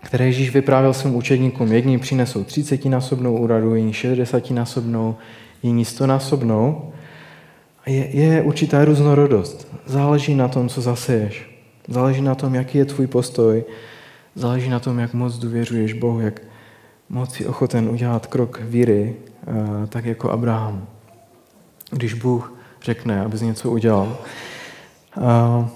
které 0.02 0.26
Ježíš 0.26 0.54
vyprávěl 0.54 0.94
svým 0.94 1.16
učedníkům. 1.16 1.72
Jedni 1.72 1.98
přinesou 1.98 2.44
30-násobnou 2.44 3.40
úradu, 3.40 3.76
jiní 3.76 3.92
60-násobnou, 3.92 5.16
jiní 5.64 5.86
100-násobnou. 5.86 6.82
Je, 7.86 8.16
je 8.16 8.42
určitá 8.42 8.86
různorodost. 8.86 9.68
Záleží 9.86 10.36
na 10.36 10.48
tom, 10.48 10.70
co 10.70 10.82
zaseješ. 10.82 11.50
Záleží 11.88 12.22
na 12.22 12.36
tom, 12.36 12.56
jaký 12.56 12.78
je 12.78 12.86
tvůj 12.86 13.08
postoj. 13.08 13.64
Záleží 14.36 14.70
na 14.70 14.80
tom, 14.80 15.00
jak 15.00 15.14
moc 15.14 15.38
důvěřuješ 15.38 15.94
Bohu, 15.94 16.20
jak 16.20 16.42
moc 17.10 17.34
si 17.34 17.46
ochoten 17.46 17.90
udělat 17.90 18.28
krok 18.28 18.62
víry, 18.62 19.16
eh, 19.48 19.88
tak 19.88 20.06
jako 20.06 20.32
Abraham. 20.32 20.88
Když 21.92 22.14
Bůh 22.14 22.54
řekne, 22.84 23.22
abys 23.22 23.42
něco 23.42 23.72
udělal. 23.72 24.18
A 25.22 25.70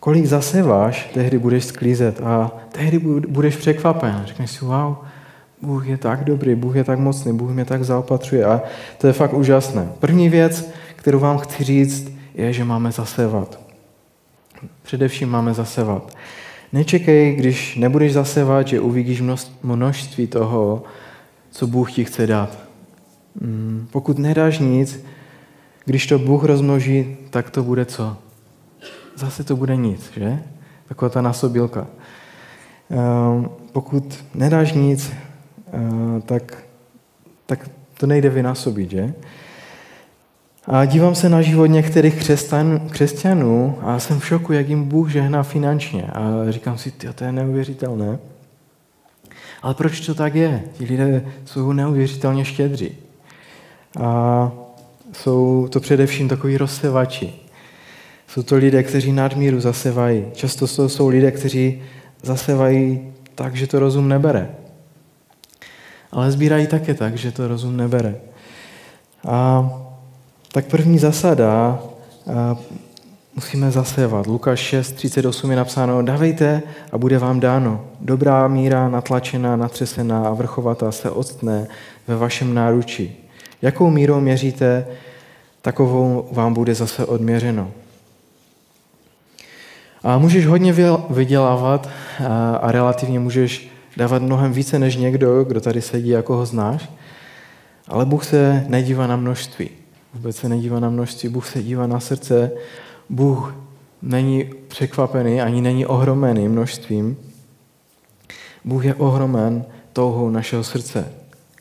kolik 0.00 0.26
zaseváš, 0.26 1.10
tehdy 1.14 1.38
budeš 1.38 1.64
sklízet 1.64 2.20
a 2.20 2.50
tehdy 2.72 2.98
budeš 3.28 3.56
překvapen. 3.56 4.22
Řekneš 4.26 4.50
si, 4.50 4.64
wow, 4.64 4.96
Bůh 5.62 5.86
je 5.86 5.98
tak 5.98 6.24
dobrý, 6.24 6.54
Bůh 6.54 6.76
je 6.76 6.84
tak 6.84 6.98
mocný, 6.98 7.32
Bůh 7.32 7.50
mě 7.50 7.64
tak 7.64 7.84
zaopatřuje 7.84 8.44
a 8.44 8.62
to 8.98 9.06
je 9.06 9.12
fakt 9.12 9.34
úžasné. 9.34 9.88
První 9.98 10.28
věc, 10.28 10.70
kterou 10.96 11.18
vám 11.18 11.38
chci 11.38 11.64
říct, 11.64 12.12
je, 12.34 12.52
že 12.52 12.64
máme 12.64 12.92
zasevat. 12.92 13.60
Především 14.82 15.28
máme 15.28 15.54
zasevat. 15.54 16.16
Nečekej, 16.72 17.34
když 17.34 17.76
nebudeš 17.76 18.12
zasevat, 18.12 18.68
že 18.68 18.80
uvidíš 18.80 19.22
množství 19.62 20.26
toho, 20.26 20.82
co 21.50 21.66
Bůh 21.66 21.92
ti 21.92 22.04
chce 22.04 22.26
dát. 22.26 22.58
Mm, 23.40 23.88
pokud 23.90 24.18
nedáš 24.18 24.58
nic, 24.58 25.04
když 25.84 26.06
to 26.06 26.18
Bůh 26.18 26.44
rozmnoží, 26.44 27.16
tak 27.30 27.50
to 27.50 27.62
bude 27.62 27.84
co? 27.84 28.16
Zase 29.16 29.44
to 29.44 29.56
bude 29.56 29.76
nic, 29.76 30.10
že? 30.16 30.38
Taková 30.88 31.08
ta 31.08 31.22
násobilka. 31.22 31.86
Ehm, 32.90 33.48
pokud 33.72 34.24
nedáš 34.34 34.72
nic, 34.72 35.12
eh, 35.72 36.20
tak, 36.20 36.64
tak 37.46 37.70
to 37.98 38.06
nejde 38.06 38.28
vynásobit, 38.30 38.90
že? 38.90 39.14
A 40.72 40.84
dívám 40.84 41.14
se 41.14 41.28
na 41.28 41.42
život 41.42 41.66
některých 41.66 42.14
křesťan, 42.14 42.80
křesťanů 42.90 43.78
a 43.82 43.98
jsem 43.98 44.20
v 44.20 44.26
šoku, 44.26 44.52
jak 44.52 44.68
jim 44.68 44.84
Bůh 44.84 45.10
žehná 45.10 45.42
finančně. 45.42 46.02
A 46.02 46.30
říkám 46.48 46.78
si, 46.78 46.90
to 46.90 47.24
je 47.24 47.32
neuvěřitelné. 47.32 48.18
Ale 49.62 49.74
proč 49.74 50.00
to 50.00 50.14
tak 50.14 50.34
je? 50.34 50.62
Ti 50.72 50.84
lidé 50.84 51.24
jsou 51.44 51.72
neuvěřitelně 51.72 52.44
štědří. 52.44 52.96
A 54.00 54.50
jsou 55.12 55.68
to 55.70 55.80
především 55.80 56.28
takový 56.28 56.56
rozsevači. 56.56 57.32
Jsou 58.28 58.42
to 58.42 58.56
lidé, 58.56 58.82
kteří 58.82 59.12
nadmíru 59.12 59.60
zasevají. 59.60 60.24
Často 60.32 60.66
to 60.66 60.88
jsou 60.88 61.08
lidé, 61.08 61.30
kteří 61.30 61.82
zasevají 62.22 63.12
tak, 63.34 63.56
že 63.56 63.66
to 63.66 63.80
rozum 63.80 64.08
nebere. 64.08 64.50
Ale 66.12 66.32
sbírají 66.32 66.66
také 66.66 66.94
tak, 66.94 67.16
že 67.16 67.32
to 67.32 67.48
rozum 67.48 67.76
nebere. 67.76 68.14
A 69.28 69.70
tak 70.52 70.66
první 70.66 70.98
zasada 70.98 71.78
musíme 73.34 73.70
zasévat. 73.70 74.26
Lukáš 74.26 74.60
6, 74.60 74.92
38 74.92 75.50
je 75.50 75.56
napsáno, 75.56 76.02
dávejte 76.02 76.62
a 76.92 76.98
bude 76.98 77.18
vám 77.18 77.40
dáno. 77.40 77.84
Dobrá 78.00 78.48
míra, 78.48 78.88
natlačená, 78.88 79.56
natřesená 79.56 80.28
a 80.28 80.34
vrchovatá 80.34 80.92
se 80.92 81.10
odstne 81.10 81.66
ve 82.08 82.16
vašem 82.16 82.54
náručí. 82.54 83.16
Jakou 83.62 83.90
mírou 83.90 84.20
měříte, 84.20 84.86
takovou 85.62 86.28
vám 86.32 86.54
bude 86.54 86.74
zase 86.74 87.04
odměřeno. 87.04 87.70
A 90.02 90.18
můžeš 90.18 90.46
hodně 90.46 90.74
vydělávat 91.10 91.88
a 92.60 92.72
relativně 92.72 93.18
můžeš 93.20 93.70
dávat 93.96 94.22
mnohem 94.22 94.52
více 94.52 94.78
než 94.78 94.96
někdo, 94.96 95.44
kdo 95.44 95.60
tady 95.60 95.82
sedí, 95.82 96.08
jako 96.08 96.36
ho 96.36 96.46
znáš, 96.46 96.90
ale 97.88 98.04
Bůh 98.04 98.24
se 98.24 98.64
nedívá 98.68 99.06
na 99.06 99.16
množství. 99.16 99.70
Vůbec 100.14 100.36
se 100.36 100.48
nedívá 100.48 100.80
na 100.80 100.90
množství, 100.90 101.28
Bůh 101.28 101.48
se 101.48 101.62
dívá 101.62 101.86
na 101.86 102.00
srdce. 102.00 102.50
Bůh 103.08 103.54
není 104.02 104.50
překvapený, 104.68 105.40
ani 105.40 105.60
není 105.60 105.86
ohromený 105.86 106.48
množstvím. 106.48 107.16
Bůh 108.64 108.84
je 108.84 108.94
ohromen 108.94 109.64
touhou 109.92 110.30
našeho 110.30 110.64
srdce. 110.64 111.12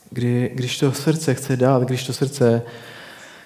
Kdy, 0.09 0.51
když 0.53 0.79
to 0.79 0.91
srdce 0.91 1.33
chce 1.33 1.57
dát, 1.57 1.83
když 1.83 2.05
to 2.05 2.13
srdce 2.13 2.61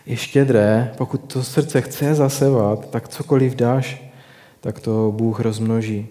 je 0.06 0.18
štědré, 0.18 0.94
pokud 0.98 1.34
to 1.34 1.44
srdce 1.44 1.82
chce 1.82 2.16
zasevat, 2.16 2.90
tak 2.90 3.08
cokoliv 3.08 3.56
dáš, 3.56 4.04
tak 4.62 4.80
to 4.80 5.14
Bůh 5.16 5.40
rozmnoží. 5.40 6.08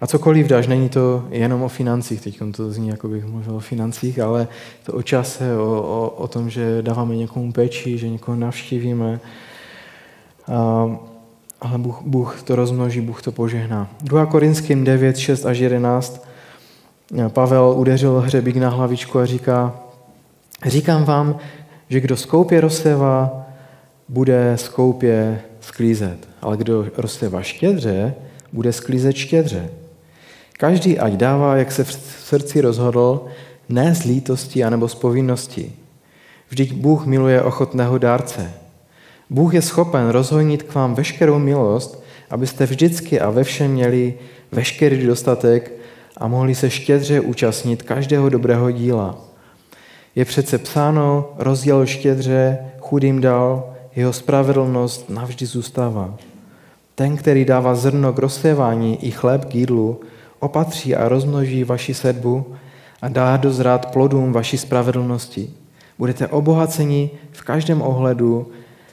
A 0.00 0.06
cokoliv 0.06 0.46
dáš, 0.46 0.66
není 0.66 0.88
to 0.88 1.24
jenom 1.30 1.62
o 1.62 1.68
financích, 1.68 2.20
teď 2.20 2.40
to 2.56 2.72
zní, 2.72 2.88
jako 2.88 3.08
bych 3.08 3.24
mluvil 3.24 3.56
o 3.56 3.60
financích, 3.60 4.18
ale 4.18 4.48
to 4.86 4.92
o 4.92 5.02
čase, 5.02 5.56
o, 5.56 5.82
o, 5.82 6.08
o 6.08 6.28
tom, 6.28 6.50
že 6.50 6.82
dáváme 6.82 7.16
někomu 7.16 7.52
péči, 7.52 7.98
že 7.98 8.08
někoho 8.08 8.36
navštívíme. 8.36 9.20
A, 10.52 10.96
ale 11.60 11.78
Bůh, 11.78 12.02
Bůh 12.02 12.42
to 12.42 12.56
rozmnoží, 12.56 13.00
Bůh 13.00 13.22
to 13.22 13.32
požehná. 13.32 13.88
2. 14.00 14.26
Korinským 14.26 14.84
9, 14.84 15.16
6 15.16 15.46
až 15.46 15.58
11 15.58 16.26
Pavel 17.28 17.74
udeřil 17.76 18.20
hřebík 18.20 18.56
na 18.56 18.68
hlavičku 18.68 19.18
a 19.18 19.26
říká, 19.26 19.76
říkám 20.66 21.04
vám, 21.04 21.36
že 21.88 22.00
kdo 22.00 22.16
skoupě 22.16 22.60
rozseva, 22.60 23.46
bude 24.08 24.52
skoupě 24.56 25.40
sklízet. 25.60 26.28
Ale 26.42 26.56
kdo 26.56 26.86
rozseva 26.96 27.42
štědře, 27.42 28.14
bude 28.52 28.72
sklízet 28.72 29.16
štědře. 29.16 29.70
Každý 30.58 30.98
ať 30.98 31.12
dává, 31.12 31.56
jak 31.56 31.72
se 31.72 31.84
v 31.84 31.92
srdci 32.24 32.60
rozhodl, 32.60 33.26
ne 33.68 33.94
z 33.94 34.04
lítosti 34.04 34.64
anebo 34.64 34.88
z 34.88 34.94
povinnosti. 34.94 35.72
Vždyť 36.48 36.72
Bůh 36.72 37.06
miluje 37.06 37.42
ochotného 37.42 37.98
dárce. 37.98 38.52
Bůh 39.30 39.54
je 39.54 39.62
schopen 39.62 40.08
rozhojnit 40.08 40.62
k 40.62 40.74
vám 40.74 40.94
veškerou 40.94 41.38
milost, 41.38 42.02
abyste 42.30 42.66
vždycky 42.66 43.20
a 43.20 43.30
ve 43.30 43.44
všem 43.44 43.70
měli 43.70 44.14
veškerý 44.52 45.06
dostatek 45.06 45.72
a 46.16 46.28
mohli 46.28 46.54
se 46.54 46.70
štědře 46.70 47.20
účastnit 47.20 47.82
každého 47.82 48.28
dobrého 48.28 48.70
díla. 48.70 49.18
Je 50.14 50.24
přece 50.24 50.58
psáno, 50.58 51.32
rozděl 51.38 51.86
štědře, 51.86 52.58
chudým 52.80 53.20
dal, 53.20 53.74
jeho 53.96 54.12
spravedlnost 54.12 55.10
navždy 55.10 55.46
zůstává. 55.46 56.14
Ten, 56.94 57.16
který 57.16 57.44
dává 57.44 57.74
zrno 57.74 58.12
k 58.12 58.18
rozsévání 58.18 59.04
i 59.04 59.10
chléb 59.10 59.44
k 59.44 59.54
jídlu, 59.54 60.00
opatří 60.44 60.96
a 60.96 61.08
rozmnoží 61.08 61.64
vaši 61.64 61.94
sedbu 61.94 62.54
a 63.02 63.08
dá 63.08 63.36
dozrát 63.36 63.92
plodům 63.92 64.32
vaší 64.32 64.58
spravedlnosti. 64.58 65.50
Budete 65.98 66.28
obohaceni 66.28 67.10
v 67.32 67.42
každém 67.42 67.82
ohledu 67.82 68.50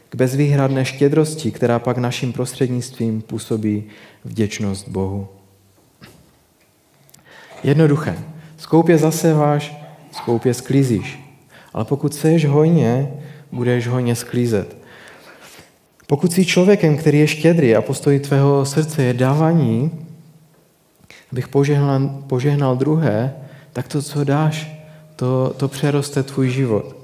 k 0.10 0.15
bezvýhradné 0.15 0.86
štědrosti, 0.86 1.51
která 1.51 1.79
pak 1.79 1.98
naším 1.98 2.34
prostřednictvím 2.34 3.22
působí 3.22 3.84
vděčnost 4.25 4.89
Bohu. 4.89 5.27
Jednoduché. 7.63 8.17
Skoupě 8.58 8.98
zaseváš, 8.98 9.75
skoupě 10.12 10.53
sklízíš. 10.53 11.20
Ale 11.74 11.86
pokud 11.86 12.13
seješ 12.13 12.46
hojně, 12.46 13.12
budeš 13.51 13.88
hojně 13.88 14.15
sklízet. 14.15 14.77
Pokud 16.08 16.34
jsi 16.34 16.46
člověkem, 16.46 16.98
který 16.98 17.20
je 17.20 17.27
štědrý 17.27 17.75
a 17.75 17.81
postojí 17.81 18.20
tvého 18.20 18.65
srdce 18.65 19.03
je 19.03 19.13
dávání, 19.13 19.91
abych 21.32 21.48
požehnal, 21.48 22.24
požehnal 22.28 22.76
druhé, 22.76 23.34
tak 23.74 23.88
to, 23.88 24.02
co 24.02 24.24
dáš, 24.24 24.72
to, 25.16 25.54
to 25.58 25.68
přeroste 25.68 26.24
tvůj 26.24 26.50
život. 26.50 26.96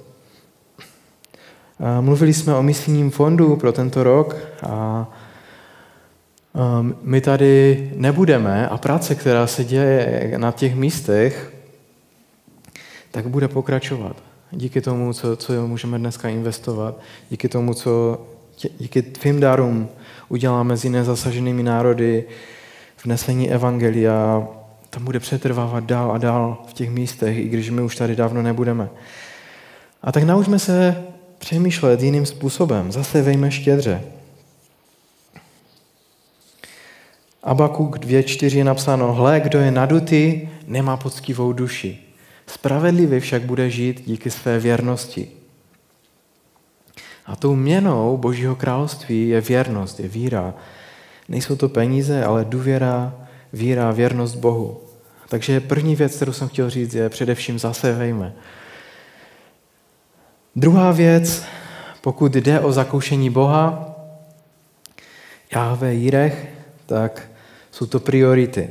Mluvili 2.01 2.33
jsme 2.33 2.55
o 2.55 2.63
misijním 2.63 3.11
fondu 3.11 3.55
pro 3.55 3.71
tento 3.71 4.03
rok 4.03 4.35
a 4.63 5.07
my 7.01 7.21
tady 7.21 7.91
nebudeme 7.95 8.67
a 8.67 8.77
práce, 8.77 9.15
která 9.15 9.47
se 9.47 9.63
děje 9.63 10.33
na 10.37 10.51
těch 10.51 10.75
místech, 10.75 11.53
tak 13.11 13.27
bude 13.27 13.47
pokračovat. 13.47 14.15
Díky 14.51 14.81
tomu, 14.81 15.13
co, 15.13 15.35
co 15.35 15.67
můžeme 15.67 15.97
dneska 15.97 16.29
investovat, 16.29 16.99
díky 17.29 17.49
tomu, 17.49 17.73
co 17.73 18.21
díky 18.77 19.01
tvým 19.01 19.39
darům 19.39 19.89
uděláme 20.29 20.69
mezi 20.69 20.89
nezasaženými 20.89 21.63
národy, 21.63 22.25
v 23.07 23.09
nesení 23.09 23.51
evangelia, 23.51 24.47
tam 24.89 25.05
bude 25.05 25.19
přetrvávat 25.19 25.83
dál 25.83 26.11
a 26.11 26.17
dál 26.17 26.57
v 26.67 26.73
těch 26.73 26.89
místech, 26.89 27.37
i 27.37 27.47
když 27.47 27.69
my 27.69 27.81
už 27.81 27.95
tady 27.95 28.15
dávno 28.15 28.41
nebudeme. 28.41 28.89
A 30.01 30.11
tak 30.11 30.23
naučme 30.23 30.59
se 30.59 31.03
přemýšlet 31.37 32.01
jiným 32.01 32.25
způsobem. 32.25 32.91
Zase 32.91 33.21
vejme 33.21 33.51
štědře. 33.51 34.01
Abakuk 37.43 37.97
2.4 37.97 38.57
je 38.57 38.63
napsáno, 38.63 39.13
hle, 39.13 39.39
kdo 39.39 39.59
je 39.59 39.71
nadutý, 39.71 40.49
nemá 40.65 40.97
poctivou 40.97 41.53
duši. 41.53 41.99
Spravedlivý 42.47 43.19
však 43.19 43.41
bude 43.41 43.69
žít 43.69 44.03
díky 44.05 44.31
své 44.31 44.59
věrnosti. 44.59 45.31
A 47.25 47.35
tou 47.35 47.55
měnou 47.55 48.17
Božího 48.17 48.55
království 48.55 49.29
je 49.29 49.41
věrnost, 49.41 49.99
je 49.99 50.07
víra. 50.07 50.53
Nejsou 51.29 51.55
to 51.55 51.69
peníze, 51.69 52.25
ale 52.25 52.45
důvěra, 52.45 53.13
víra, 53.53 53.91
věrnost 53.91 54.35
Bohu. 54.35 54.81
Takže 55.29 55.59
první 55.59 55.95
věc, 55.95 56.15
kterou 56.15 56.33
jsem 56.33 56.47
chtěl 56.47 56.69
říct, 56.69 56.93
je 56.93 57.09
především 57.09 57.59
zasevejme. 57.59 58.33
Druhá 60.55 60.91
věc, 60.91 61.43
pokud 62.01 62.35
jde 62.35 62.59
o 62.59 62.71
zakoušení 62.71 63.29
Boha, 63.29 63.95
Jahve 65.55 65.93
Jirech, 65.93 66.47
tak 66.85 67.29
jsou 67.71 67.85
to 67.85 67.99
priority. 67.99 68.69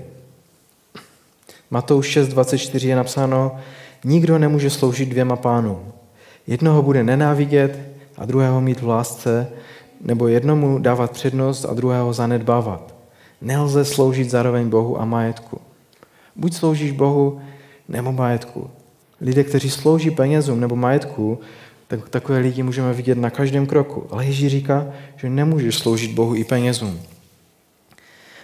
Matouš 1.70 2.16
6.24 2.16 2.88
je 2.88 2.96
napsáno, 2.96 3.58
nikdo 4.04 4.38
nemůže 4.38 4.70
sloužit 4.70 5.08
dvěma 5.08 5.36
pánům. 5.36 5.92
Jednoho 6.46 6.82
bude 6.82 7.04
nenávidět 7.04 7.80
a 8.16 8.24
druhého 8.24 8.60
mít 8.60 8.80
v 8.80 8.88
lásce, 8.88 9.48
nebo 10.00 10.28
jednomu 10.28 10.78
dávat 10.78 11.10
přednost 11.10 11.64
a 11.64 11.74
druhého 11.74 12.12
zanedbávat. 12.12 12.94
Nelze 13.40 13.84
sloužit 13.84 14.30
zároveň 14.30 14.68
Bohu 14.68 15.00
a 15.00 15.04
majetku. 15.04 15.60
Buď 16.36 16.54
sloužíš 16.54 16.92
Bohu 16.92 17.40
nebo 17.88 18.12
majetku. 18.12 18.70
Lidé, 19.20 19.44
kteří 19.44 19.70
slouží 19.70 20.10
penězům 20.10 20.60
nebo 20.60 20.76
majetku, 20.76 21.38
tak 21.88 22.08
takové 22.08 22.38
lidi 22.38 22.62
můžeme 22.62 22.92
vidět 22.92 23.18
na 23.18 23.30
každém 23.30 23.66
kroku. 23.66 24.06
Ale 24.10 24.24
Ježíš 24.24 24.50
říká, 24.50 24.86
že 25.16 25.30
nemůžeš 25.30 25.78
sloužit 25.78 26.12
Bohu 26.12 26.34
i 26.34 26.44
penězům. 26.44 27.00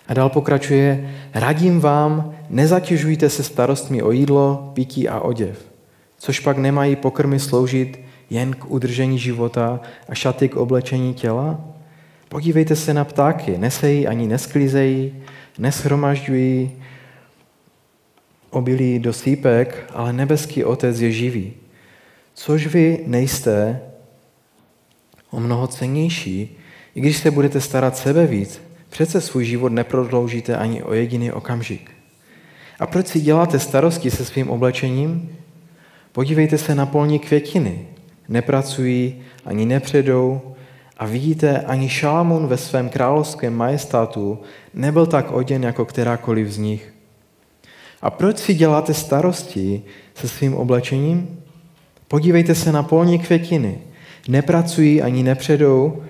A 0.09 0.15
dál 0.15 0.29
pokračuje, 0.29 1.15
radím 1.35 1.81
vám, 1.81 2.35
nezatěžujte 2.51 3.31
se 3.31 3.43
starostmi 3.43 4.03
o 4.03 4.13
jídlo, 4.13 4.71
pití 4.75 5.09
a 5.09 5.21
oděv, 5.21 5.65
což 6.19 6.41
pak 6.41 6.59
nemají 6.59 6.97
pokrmy 6.97 7.41
sloužit 7.41 8.01
jen 8.33 8.55
k 8.55 8.71
udržení 8.71 9.19
života 9.19 9.81
a 10.09 10.15
šaty 10.15 10.49
k 10.49 10.57
oblečení 10.57 11.15
těla? 11.15 11.61
Podívejte 12.29 12.77
se 12.77 12.95
na 12.95 13.05
ptáky, 13.05 13.59
nesejí 13.59 14.07
ani 14.07 14.27
nesklízejí, 14.27 15.15
neshromažďují 15.59 16.71
obilí 18.51 18.99
do 18.99 19.13
sípek, 19.13 19.91
ale 19.95 20.13
nebeský 20.13 20.65
Otec 20.65 21.01
je 21.01 21.13
živý. 21.13 21.53
Což 22.35 22.67
vy 22.67 23.05
nejste 23.07 23.81
o 25.31 25.41
mnoho 25.41 25.67
cennější, 25.67 26.59
i 26.95 27.01
když 27.01 27.17
se 27.17 27.31
budete 27.31 27.61
starat 27.61 27.97
sebe 27.97 28.27
víc, 28.27 28.61
přece 28.91 29.21
svůj 29.21 29.45
život 29.45 29.73
neprodloužíte 29.73 30.57
ani 30.57 30.83
o 30.83 30.93
jediný 30.93 31.33
okamžik. 31.33 31.91
A 32.81 32.87
proč 32.87 33.07
si 33.07 33.21
děláte 33.21 33.59
starosti 33.59 34.11
se 34.11 34.25
svým 34.25 34.51
oblečením? 34.51 35.37
Podívejte 36.13 36.59
se 36.59 36.75
na 36.75 36.87
polní 36.87 37.19
květiny. 37.19 37.92
Nepracují, 38.29 39.23
ani 39.45 39.67
nepředou. 39.67 40.41
A 40.97 41.07
vidíte, 41.07 41.61
ani 41.61 41.89
Šalamún 41.89 42.47
ve 42.47 42.57
svém 42.57 42.89
královském 42.89 43.55
majestátu 43.55 44.39
nebyl 44.75 45.07
tak 45.07 45.33
oděn 45.33 45.63
jako 45.63 45.85
kterákoliv 45.85 46.49
z 46.49 46.59
nich. 46.59 46.95
A 48.03 48.11
proč 48.11 48.39
si 48.39 48.55
děláte 48.55 48.95
starosti 48.95 49.83
se 50.15 50.29
svým 50.29 50.55
oblečením? 50.55 51.39
Podívejte 52.09 52.55
se 52.55 52.73
na 52.73 52.83
polní 52.83 53.19
květiny. 53.19 53.79
Nepracují 54.29 55.03
ani 55.03 55.23
nepředou. 55.23 56.03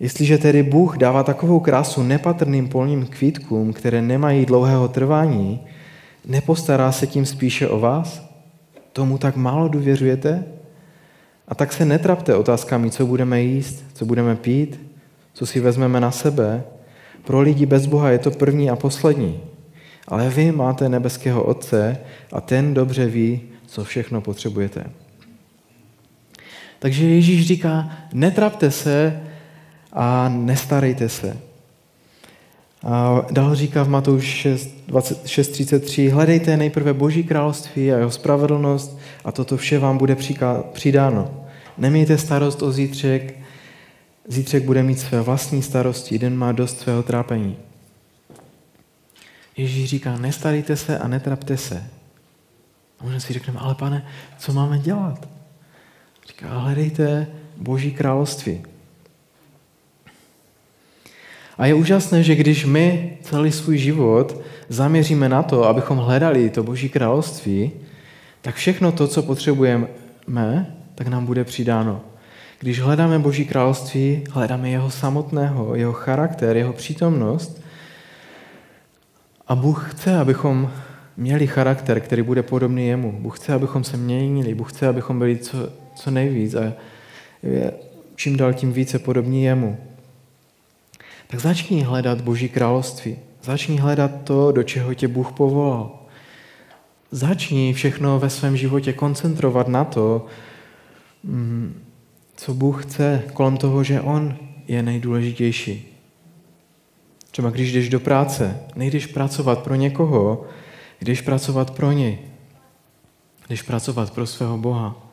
Jestliže 0.00 0.38
tedy 0.38 0.62
Bůh 0.62 0.96
dává 0.96 1.22
takovou 1.22 1.60
krásu 1.60 2.02
nepatrným 2.02 2.68
polním 2.68 3.06
kvítkům, 3.06 3.72
které 3.72 4.02
nemají 4.02 4.46
dlouhého 4.46 4.88
trvání, 4.88 5.60
nepostará 6.26 6.92
se 6.92 7.06
tím 7.06 7.26
spíše 7.26 7.68
o 7.68 7.80
vás? 7.80 8.30
Tomu 8.92 9.18
tak 9.18 9.36
málo 9.36 9.68
důvěřujete? 9.68 10.44
A 11.50 11.54
tak 11.54 11.72
se 11.72 11.84
netrapte 11.84 12.34
otázkami, 12.34 12.90
co 12.90 13.06
budeme 13.06 13.42
jíst, 13.42 13.84
co 13.94 14.04
budeme 14.04 14.36
pít, 14.36 14.80
co 15.32 15.46
si 15.46 15.60
vezmeme 15.60 16.00
na 16.00 16.10
sebe. 16.10 16.64
Pro 17.24 17.40
lidi 17.40 17.66
bez 17.66 17.86
Boha 17.86 18.10
je 18.10 18.18
to 18.18 18.30
první 18.30 18.70
a 18.70 18.76
poslední. 18.76 19.40
Ale 20.08 20.30
vy 20.30 20.52
máte 20.52 20.88
nebeského 20.88 21.44
Otce 21.44 21.98
a 22.32 22.40
ten 22.40 22.74
dobře 22.74 23.06
ví, 23.06 23.40
co 23.66 23.84
všechno 23.84 24.20
potřebujete. 24.20 24.84
Takže 26.78 27.06
Ježíš 27.06 27.46
říká, 27.46 27.90
netrapte 28.12 28.70
se 28.70 29.20
a 29.92 30.28
nestarejte 30.28 31.08
se. 31.08 31.49
A 32.84 33.26
dál 33.30 33.54
říká 33.54 33.82
v 33.82 33.88
Matouš 33.88 34.46
6.33, 34.46 36.12
hledejte 36.12 36.56
nejprve 36.56 36.92
Boží 36.92 37.24
království 37.24 37.92
a 37.92 37.96
jeho 37.96 38.10
spravedlnost 38.10 38.98
a 39.24 39.32
toto 39.32 39.56
vše 39.56 39.78
vám 39.78 39.98
bude 39.98 40.16
přidáno. 40.72 41.46
Nemějte 41.78 42.18
starost 42.18 42.62
o 42.62 42.72
zítřek, 42.72 43.38
zítřek 44.28 44.64
bude 44.64 44.82
mít 44.82 44.98
své 44.98 45.20
vlastní 45.20 45.62
starosti, 45.62 46.18
den 46.18 46.36
má 46.36 46.52
dost 46.52 46.80
svého 46.80 47.02
trápení. 47.02 47.56
Ježíš 49.56 49.90
říká, 49.90 50.16
nestarejte 50.16 50.76
se 50.76 50.98
a 50.98 51.08
netrapte 51.08 51.56
se. 51.56 51.86
A 53.00 53.04
možná 53.04 53.20
si 53.20 53.32
řekneme, 53.32 53.60
ale 53.60 53.74
pane, 53.74 54.06
co 54.38 54.52
máme 54.52 54.78
dělat? 54.78 55.28
Říká, 56.28 56.58
hledejte 56.58 57.26
Boží 57.56 57.92
království. 57.92 58.62
A 61.60 61.66
je 61.66 61.74
úžasné, 61.74 62.22
že 62.22 62.34
když 62.34 62.64
my 62.64 63.18
celý 63.22 63.52
svůj 63.52 63.78
život 63.78 64.40
zaměříme 64.68 65.28
na 65.28 65.42
to, 65.42 65.64
abychom 65.64 65.98
hledali 65.98 66.50
to 66.50 66.62
Boží 66.62 66.88
království, 66.88 67.72
tak 68.42 68.54
všechno 68.54 68.92
to, 68.92 69.08
co 69.08 69.22
potřebujeme, 69.22 69.86
tak 70.94 71.06
nám 71.06 71.26
bude 71.26 71.44
přidáno. 71.44 72.00
Když 72.60 72.80
hledáme 72.80 73.18
Boží 73.18 73.44
království, 73.44 74.24
hledáme 74.30 74.70
jeho 74.70 74.90
samotného, 74.90 75.74
jeho 75.74 75.92
charakter, 75.92 76.56
jeho 76.56 76.72
přítomnost. 76.72 77.62
A 79.48 79.54
Bůh 79.54 79.90
chce, 79.90 80.16
abychom 80.16 80.70
měli 81.16 81.46
charakter, 81.46 82.00
který 82.00 82.22
bude 82.22 82.42
podobný 82.42 82.88
jemu. 82.88 83.12
Bůh 83.12 83.38
chce, 83.38 83.52
abychom 83.52 83.84
se 83.84 83.96
měnili. 83.96 84.54
Bůh 84.54 84.72
chce, 84.72 84.88
abychom 84.88 85.18
byli 85.18 85.38
co, 85.38 85.72
co 85.94 86.10
nejvíc 86.10 86.54
a 86.54 86.72
je 87.42 87.72
čím 88.20 88.36
dál 88.36 88.52
tím 88.52 88.72
více 88.72 88.98
podobní 88.98 89.44
jemu. 89.44 89.78
Tak 91.30 91.40
začni 91.40 91.82
hledat 91.82 92.20
Boží 92.20 92.48
království. 92.48 93.16
Začni 93.42 93.76
hledat 93.76 94.10
to, 94.24 94.52
do 94.52 94.62
čeho 94.62 94.94
tě 94.94 95.08
Bůh 95.08 95.32
povolal. 95.32 95.98
Začni 97.10 97.72
všechno 97.72 98.18
ve 98.18 98.30
svém 98.30 98.56
životě 98.56 98.92
koncentrovat 98.92 99.68
na 99.68 99.84
to, 99.84 100.26
mm, 101.24 101.82
co 102.36 102.54
Bůh 102.54 102.84
chce, 102.84 103.22
kolem 103.32 103.56
toho, 103.56 103.84
že 103.84 104.00
On 104.00 104.36
je 104.68 104.82
nejdůležitější. 104.82 105.98
Třeba 107.30 107.50
když 107.50 107.72
jdeš 107.72 107.88
do 107.88 108.00
práce, 108.00 108.60
nejdeš 108.74 109.06
pracovat 109.06 109.58
pro 109.58 109.74
někoho, 109.74 110.44
jdeš 111.00 111.20
pracovat 111.20 111.70
pro 111.70 111.92
něj. 111.92 112.18
Jdeš 113.48 113.62
pracovat 113.62 114.10
pro 114.10 114.26
svého 114.26 114.58
Boha. 114.58 115.06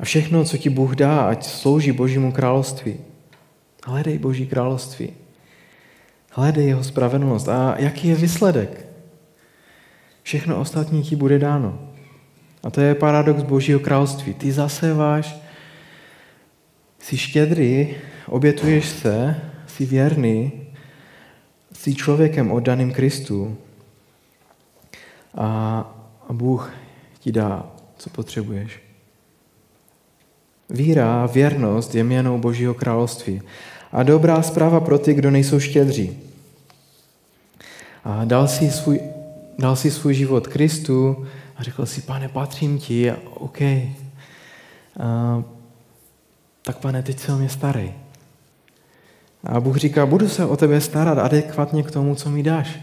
A 0.00 0.04
všechno, 0.04 0.44
co 0.44 0.56
ti 0.56 0.70
Bůh 0.70 0.96
dá, 0.96 1.20
ať 1.20 1.44
slouží 1.44 1.92
Božímu 1.92 2.32
království. 2.32 2.96
Hledej 3.86 4.18
Boží 4.18 4.46
království. 4.46 5.12
Hledej 6.30 6.66
jeho 6.66 6.84
spravedlnost. 6.84 7.48
A 7.48 7.74
jaký 7.78 8.08
je 8.08 8.14
výsledek? 8.14 8.86
Všechno 10.22 10.60
ostatní 10.60 11.02
ti 11.02 11.16
bude 11.16 11.38
dáno. 11.38 11.92
A 12.62 12.70
to 12.70 12.80
je 12.80 12.94
paradox 12.94 13.42
Božího 13.42 13.80
království. 13.80 14.34
Ty 14.34 14.52
zaseváš, 14.52 15.36
jsi 16.98 17.16
štědrý, 17.18 17.94
obětuješ 18.26 18.88
se, 18.88 19.40
jsi 19.66 19.86
věrný, 19.86 20.52
jsi 21.72 21.94
člověkem 21.94 22.52
oddaným 22.52 22.92
Kristu 22.92 23.58
a, 25.34 25.46
a 26.28 26.32
Bůh 26.32 26.72
ti 27.20 27.32
dá, 27.32 27.72
co 27.96 28.10
potřebuješ. 28.10 28.87
Víra, 30.70 31.26
věrnost 31.26 31.94
je 31.94 32.04
měnou 32.04 32.38
Božího 32.38 32.74
království. 32.74 33.42
A 33.92 34.02
dobrá 34.02 34.42
zpráva 34.42 34.80
pro 34.80 34.98
ty, 34.98 35.14
kdo 35.14 35.30
nejsou 35.30 35.60
štědří. 35.60 36.18
A 38.04 38.24
dal 38.24 38.48
si 38.48 38.70
svůj, 38.70 39.00
dal 39.58 39.76
si 39.76 39.90
svůj 39.90 40.14
život 40.14 40.46
Kristu 40.46 41.26
a 41.56 41.62
řekl 41.62 41.86
si, 41.86 42.00
pane, 42.02 42.28
patřím 42.28 42.78
ti, 42.78 43.12
OK. 43.34 43.60
A, 43.60 45.42
tak 46.62 46.78
pane, 46.78 47.02
teď 47.02 47.18
se 47.18 47.32
o 47.32 47.38
mě 47.38 47.48
starej. 47.48 47.92
A 49.44 49.60
Bůh 49.60 49.76
říká, 49.76 50.06
budu 50.06 50.28
se 50.28 50.46
o 50.46 50.56
tebe 50.56 50.80
starat 50.80 51.18
adekvatně 51.18 51.82
k 51.82 51.90
tomu, 51.90 52.14
co 52.14 52.30
mi 52.30 52.42
dáš. 52.42 52.80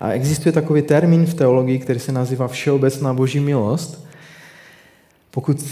A 0.00 0.10
existuje 0.10 0.52
takový 0.52 0.82
termín 0.82 1.26
v 1.26 1.34
teologii, 1.34 1.78
který 1.78 2.00
se 2.00 2.12
nazývá 2.12 2.48
všeobecná 2.48 3.14
boží 3.14 3.40
milost. 3.40 4.06
Pokud 5.30 5.64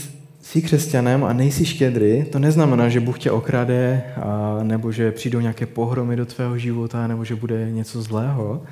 jsi 0.48 0.62
křesťanem 0.62 1.24
a 1.24 1.32
nejsi 1.32 1.64
štědrý, 1.64 2.24
to 2.24 2.38
neznamená, 2.38 2.88
že 2.88 3.00
Bůh 3.00 3.18
tě 3.18 3.30
okrade, 3.30 4.02
a, 4.16 4.58
nebo 4.62 4.92
že 4.92 5.12
přijdou 5.12 5.40
nějaké 5.40 5.66
pohromy 5.66 6.16
do 6.16 6.26
tvého 6.26 6.58
života, 6.58 7.06
nebo 7.06 7.24
že 7.24 7.36
bude 7.36 7.70
něco 7.70 8.02
zlého. 8.02 8.62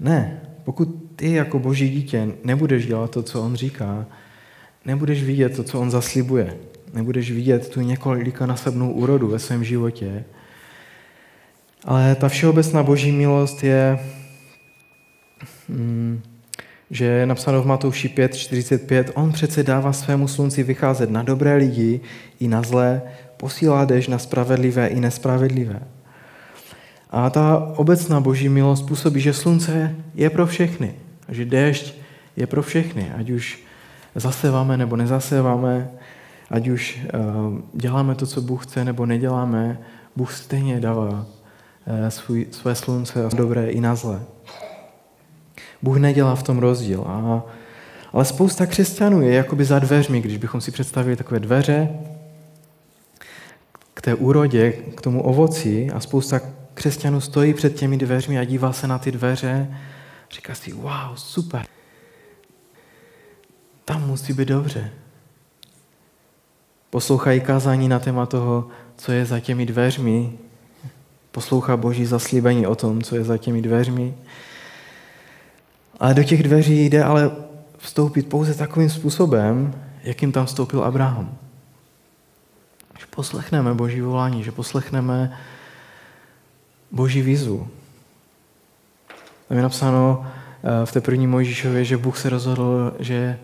Ne, 0.00 0.40
pokud 0.64 0.88
ty 1.16 1.32
jako 1.32 1.58
boží 1.58 1.90
dítě 1.90 2.28
nebudeš 2.44 2.86
dělat 2.86 3.10
to, 3.10 3.22
co 3.22 3.42
on 3.42 3.54
říká, 3.54 4.06
nebudeš 4.84 5.22
vidět 5.22 5.56
to, 5.56 5.64
co 5.64 5.80
on 5.80 5.90
zaslibuje, 5.90 6.56
nebudeš 6.94 7.32
vidět 7.32 7.68
tu 7.68 7.80
několika 7.80 8.46
nasebnou 8.46 8.92
úrodu 8.92 9.28
ve 9.28 9.38
svém 9.38 9.64
životě, 9.64 10.24
ale 11.84 12.14
ta 12.14 12.28
všeobecná 12.28 12.82
boží 12.82 13.12
milost 13.12 13.64
je, 13.64 13.98
mm, 15.68 16.22
že 16.90 17.04
je 17.04 17.26
napsáno 17.26 17.62
v 17.62 17.66
Matouši 17.66 18.08
5.45, 18.08 19.04
on 19.14 19.32
přece 19.32 19.62
dává 19.62 19.92
svému 19.92 20.28
slunci 20.28 20.62
vycházet 20.62 21.10
na 21.10 21.22
dobré 21.22 21.56
lidi 21.56 22.00
i 22.40 22.48
na 22.48 22.62
zlé, 22.62 23.02
posílá 23.36 23.84
dež 23.84 24.08
na 24.08 24.18
spravedlivé 24.18 24.86
i 24.86 25.00
nespravedlivé. 25.00 25.80
A 27.10 27.30
ta 27.30 27.72
obecná 27.76 28.20
boží 28.20 28.48
milost 28.48 28.84
způsobí, 28.84 29.20
že 29.20 29.32
slunce 29.32 29.94
je 30.14 30.30
pro 30.30 30.46
všechny, 30.46 30.94
že 31.28 31.44
déšť 31.44 31.94
je 32.36 32.46
pro 32.46 32.62
všechny, 32.62 33.12
ať 33.18 33.30
už 33.30 33.58
zaseváme 34.14 34.76
nebo 34.76 34.96
nezaseváme, 34.96 35.90
ať 36.50 36.68
už 36.68 37.00
eh, 37.04 37.10
děláme 37.74 38.14
to, 38.14 38.26
co 38.26 38.40
Bůh 38.40 38.66
chce, 38.66 38.84
nebo 38.84 39.06
neděláme, 39.06 39.78
Bůh 40.16 40.32
stejně 40.32 40.80
dává 40.80 41.26
eh, 41.86 42.10
svůj, 42.10 42.46
své 42.50 42.74
slunce 42.74 43.28
dobré 43.34 43.70
i 43.70 43.80
na 43.80 43.94
zlé. 43.94 44.20
Bůh 45.82 45.96
nedělá 45.96 46.34
v 46.34 46.42
tom 46.42 46.58
rozdíl. 46.58 47.04
A, 47.06 47.42
ale 48.12 48.24
spousta 48.24 48.66
křesťanů 48.66 49.22
je 49.22 49.34
jakoby 49.34 49.64
za 49.64 49.78
dveřmi, 49.78 50.20
když 50.20 50.36
bychom 50.36 50.60
si 50.60 50.70
představili 50.70 51.16
takové 51.16 51.40
dveře 51.40 51.88
k 53.94 54.00
té 54.00 54.14
úrodě, 54.14 54.72
k 54.72 55.00
tomu 55.00 55.22
ovoci 55.22 55.90
a 55.94 56.00
spousta 56.00 56.40
křesťanů 56.74 57.20
stojí 57.20 57.54
před 57.54 57.74
těmi 57.74 57.96
dveřmi 57.96 58.38
a 58.38 58.44
dívá 58.44 58.72
se 58.72 58.86
na 58.86 58.98
ty 58.98 59.12
dveře, 59.12 59.76
říká 60.30 60.54
si, 60.54 60.72
wow, 60.72 61.14
super, 61.14 61.66
tam 63.84 64.06
musí 64.06 64.32
být 64.32 64.48
dobře. 64.48 64.90
Poslouchají 66.90 67.40
kázání 67.40 67.88
na 67.88 67.98
téma 67.98 68.26
toho, 68.26 68.68
co 68.96 69.12
je 69.12 69.24
za 69.24 69.40
těmi 69.40 69.66
dveřmi, 69.66 70.32
poslouchá 71.30 71.76
Boží 71.76 72.06
zaslíbení 72.06 72.66
o 72.66 72.74
tom, 72.74 73.02
co 73.02 73.16
je 73.16 73.24
za 73.24 73.38
těmi 73.38 73.62
dveřmi 73.62 74.14
ale 76.00 76.14
do 76.14 76.24
těch 76.24 76.42
dveří 76.42 76.84
jde 76.84 77.04
ale 77.04 77.30
vstoupit 77.78 78.28
pouze 78.28 78.54
takovým 78.54 78.90
způsobem, 78.90 79.74
jakým 80.02 80.32
tam 80.32 80.46
vstoupil 80.46 80.84
Abraham. 80.84 81.38
Že 83.00 83.06
poslechneme 83.10 83.74
Boží 83.74 84.00
volání, 84.00 84.44
že 84.44 84.52
poslechneme 84.52 85.38
Boží 86.90 87.22
výzvu. 87.22 87.68
Tam 89.48 89.56
je 89.56 89.62
napsáno 89.62 90.26
eh, 90.26 90.86
v 90.86 90.92
té 90.92 91.00
první 91.00 91.26
Mojžíšově, 91.26 91.84
že 91.84 91.96
Bůh 91.96 92.18
se 92.18 92.30
rozhodl, 92.30 92.94
že, 92.98 93.38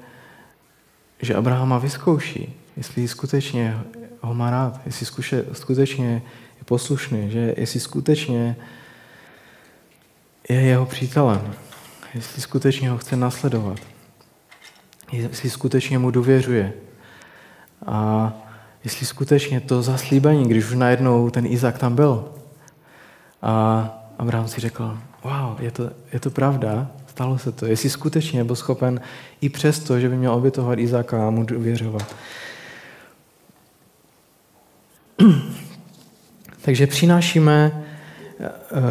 že 1.23 1.35
Abrahama 1.35 1.79
vyzkouší, 1.79 2.55
jestli 2.77 3.09
skutečně 3.09 3.81
ho 4.21 4.35
má 4.35 4.51
rád, 4.51 4.81
jestli 4.87 5.07
skutečně 5.53 6.23
je 6.59 6.65
poslušný, 6.65 7.31
že 7.31 7.55
jestli 7.57 7.81
skutečně 7.81 8.57
je 10.49 10.61
jeho 10.61 10.87
přítelem 10.87 11.55
jestli 12.15 12.43
skutečně 12.43 12.91
ho 12.91 12.99
chce 12.99 13.17
nasledovat, 13.17 13.79
jestli 15.13 15.51
skutečně 15.51 15.99
mu 15.99 16.11
důvěřuje 16.11 16.73
a 17.87 18.33
jestli 18.85 19.07
skutečně 19.07 19.61
to 19.61 19.83
zaslíbení, 19.83 20.49
když 20.49 20.65
už 20.65 20.75
najednou 20.75 21.31
ten 21.31 21.47
Izak 21.47 21.79
tam 21.79 21.95
byl 21.95 22.29
a 23.43 23.89
Abraham 24.19 24.49
si 24.49 24.61
řekl, 24.61 24.99
wow, 25.25 25.61
je 25.61 25.71
to, 25.71 25.91
je 26.13 26.21
to 26.21 26.31
pravda, 26.31 26.91
stalo 27.07 27.39
se 27.39 27.53
to. 27.53 27.67
Jestli 27.67 27.91
skutečně 27.91 28.45
byl 28.45 28.57
schopen 28.57 29.01
i 29.41 29.49
přesto, 29.49 30.01
že 30.01 30.09
by 30.09 30.17
měl 30.17 30.35
obětovat 30.35 30.79
Izáka 30.79 31.27
a 31.27 31.31
mu 31.31 31.45
důvěřovat. 31.45 32.17
Takže 36.63 36.87
přinášíme 36.87 37.84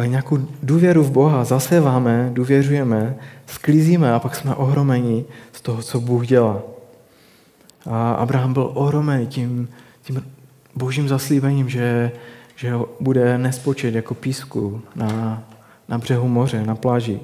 nějakou 0.06 0.38
důvěru 0.62 1.04
v 1.04 1.10
Boha, 1.10 1.44
zaseváme, 1.44 2.30
důvěřujeme, 2.32 3.14
sklízíme 3.46 4.12
a 4.12 4.18
pak 4.18 4.36
jsme 4.36 4.54
ohromeni 4.54 5.24
z 5.52 5.60
toho, 5.60 5.82
co 5.82 6.00
Bůh 6.00 6.26
dělá. 6.26 6.62
A 7.86 8.12
Abraham 8.12 8.52
byl 8.52 8.70
ohromený 8.74 9.26
tím, 9.26 9.68
tím 10.02 10.22
božím 10.74 11.08
zaslíbením, 11.08 11.68
že, 11.68 12.12
že 12.56 12.72
bude 13.00 13.38
nespočet 13.38 13.94
jako 13.94 14.14
písku 14.14 14.82
na, 14.96 15.42
na 15.88 15.98
břehu 15.98 16.28
moře, 16.28 16.66
na 16.66 16.74
pláži. 16.74 17.20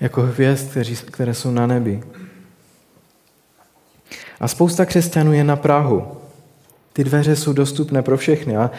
Jako 0.00 0.22
hvězd, 0.22 0.70
kteří, 0.70 0.96
které 0.96 1.34
jsou 1.34 1.50
na 1.50 1.66
nebi. 1.66 2.02
A 4.40 4.48
spousta 4.48 4.84
křesťanů 4.84 5.32
je 5.32 5.44
na 5.44 5.56
Prahu. 5.56 6.08
Ty 6.92 7.04
dveře 7.04 7.36
jsou 7.36 7.52
dostupné 7.52 8.02
pro 8.02 8.16
všechny. 8.16 8.56
A 8.56 8.70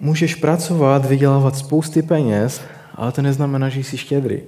Můžeš 0.00 0.34
pracovat, 0.34 1.06
vydělávat 1.06 1.56
spousty 1.56 2.02
peněz, 2.02 2.60
ale 2.94 3.12
to 3.12 3.22
neznamená, 3.22 3.68
že 3.68 3.80
jsi 3.80 3.98
štědrý. 3.98 4.40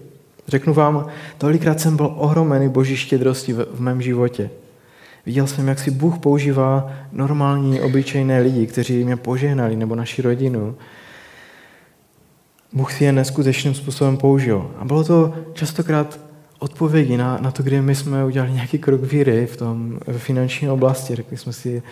Řeknu 0.48 0.74
vám, 0.74 1.06
tolikrát 1.38 1.80
jsem 1.80 1.96
byl 1.96 2.14
ohromený 2.16 2.68
boží 2.68 2.96
štědrosti 2.96 3.52
v, 3.52 3.66
v 3.74 3.80
mém 3.80 4.02
životě. 4.02 4.50
Viděl 5.26 5.46
jsem, 5.46 5.68
jak 5.68 5.78
si 5.78 5.90
Bůh 5.90 6.18
používá 6.18 6.92
normální, 7.12 7.80
obyčejné 7.80 8.40
lidi, 8.40 8.66
kteří 8.66 9.04
mě 9.04 9.16
požehnali, 9.16 9.76
nebo 9.76 9.94
naši 9.94 10.22
rodinu. 10.22 10.74
Bůh 12.72 12.92
si 12.92 13.04
je 13.04 13.12
neskutečným 13.12 13.74
způsobem 13.74 14.16
použil. 14.16 14.70
A 14.78 14.84
bylo 14.84 15.04
to 15.04 15.34
častokrát 15.52 16.20
odpovědi 16.58 17.16
na, 17.16 17.38
na 17.40 17.50
to, 17.50 17.62
kdy 17.62 17.82
my 17.82 17.94
jsme 17.94 18.24
udělali 18.24 18.52
nějaký 18.52 18.78
krok 18.78 19.02
víry 19.02 19.46
v 19.46 19.56
tom 19.56 19.98
v 20.06 20.18
finanční 20.18 20.68
oblasti. 20.68 21.14
Řekli 21.16 21.36
jsme 21.36 21.52
si, 21.52 21.82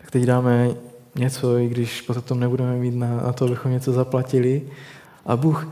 tak 0.00 0.10
teď 0.10 0.22
dáme 0.22 0.68
něco, 1.14 1.58
i 1.58 1.68
když 1.68 2.00
potom 2.00 2.40
nebudeme 2.40 2.76
mít 2.76 2.94
na, 2.94 3.16
na 3.16 3.32
to, 3.32 3.44
abychom 3.44 3.72
něco 3.72 3.92
zaplatili. 3.92 4.62
A 5.26 5.36
Bůh, 5.36 5.68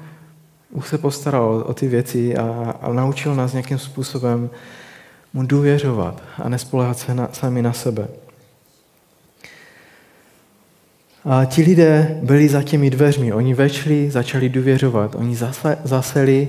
Bůh 0.71 0.89
se 0.89 0.99
postaral 0.99 1.65
o 1.67 1.75
ty 1.75 1.89
věci 1.89 2.37
a, 2.37 2.75
a 2.81 2.93
naučil 2.93 3.35
nás 3.35 3.53
nějakým 3.53 3.79
způsobem 3.79 4.51
mu 5.35 5.43
důvěřovat 5.47 6.23
a 6.39 6.49
nespolehat 6.49 6.99
se 6.99 7.15
na, 7.15 7.29
sami 7.33 7.63
na 7.63 7.73
sebe. 7.73 8.09
A 11.25 11.45
ti 11.45 11.63
lidé 11.63 12.21
byli 12.23 12.49
za 12.49 12.63
těmi 12.63 12.91
dveřmi. 12.91 13.33
Oni 13.33 13.55
vešli, 13.55 14.11
začali 14.11 14.49
důvěřovat. 14.49 15.15
Oni 15.15 15.37
zase, 15.37 15.79
zaseli, 15.85 16.49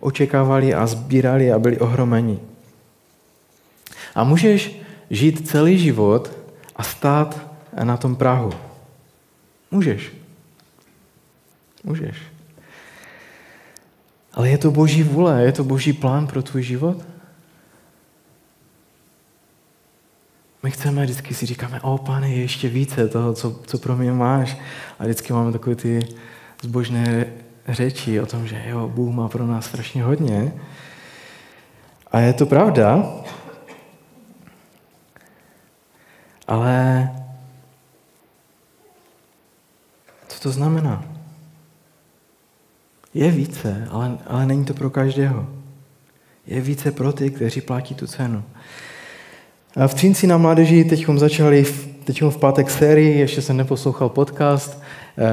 očekávali 0.00 0.74
a 0.74 0.86
sbírali 0.86 1.52
a 1.52 1.58
byli 1.58 1.78
ohromeni. 1.78 2.38
A 4.14 4.24
můžeš 4.24 4.80
žít 5.10 5.48
celý 5.48 5.78
život 5.78 6.32
a 6.76 6.82
stát 6.82 7.53
na 7.82 7.96
tom 7.96 8.16
Prahu. 8.16 8.52
Můžeš. 9.70 10.12
Můžeš. 11.84 12.16
Ale 14.34 14.50
je 14.50 14.58
to 14.58 14.70
boží 14.70 15.02
vůle, 15.02 15.42
je 15.42 15.52
to 15.52 15.64
boží 15.64 15.92
plán 15.92 16.26
pro 16.26 16.42
tvůj 16.42 16.62
život? 16.62 16.96
My 20.62 20.70
chceme, 20.70 21.04
vždycky 21.04 21.34
si 21.34 21.46
říkáme, 21.46 21.80
o 21.80 21.98
pane, 21.98 22.30
je 22.30 22.40
ještě 22.40 22.68
více 22.68 23.08
toho, 23.08 23.34
co, 23.34 23.60
co 23.66 23.78
pro 23.78 23.96
mě 23.96 24.12
máš. 24.12 24.56
A 24.98 25.04
vždycky 25.04 25.32
máme 25.32 25.52
takové 25.52 25.76
ty 25.76 26.00
zbožné 26.62 27.26
řeči 27.68 28.20
o 28.20 28.26
tom, 28.26 28.46
že 28.46 28.62
jo, 28.66 28.88
Bůh 28.88 29.14
má 29.14 29.28
pro 29.28 29.46
nás 29.46 29.66
strašně 29.66 30.02
hodně. 30.02 30.52
A 32.12 32.20
je 32.20 32.32
to 32.32 32.46
pravda, 32.46 33.04
ale 36.48 37.10
co 40.28 40.33
to 40.44 40.50
znamená? 40.50 41.04
Je 43.14 43.30
více, 43.30 43.88
ale, 43.90 44.18
ale 44.26 44.46
není 44.46 44.64
to 44.64 44.74
pro 44.74 44.90
každého. 44.90 45.46
Je 46.46 46.60
více 46.60 46.92
pro 46.92 47.12
ty, 47.12 47.30
kteří 47.30 47.60
platí 47.60 47.94
tu 47.94 48.06
cenu. 48.06 48.42
A 49.76 49.86
v 49.86 49.94
Třinci 49.94 50.26
na 50.26 50.36
mládeži 50.36 50.84
teď 50.84 51.06
začali 51.16 51.66
teď 52.04 52.22
v 52.22 52.36
pátek 52.36 52.70
sérii, 52.70 53.18
ještě 53.18 53.42
jsem 53.42 53.56
neposlouchal 53.56 54.08
podcast 54.08 54.82
eh, 55.18 55.24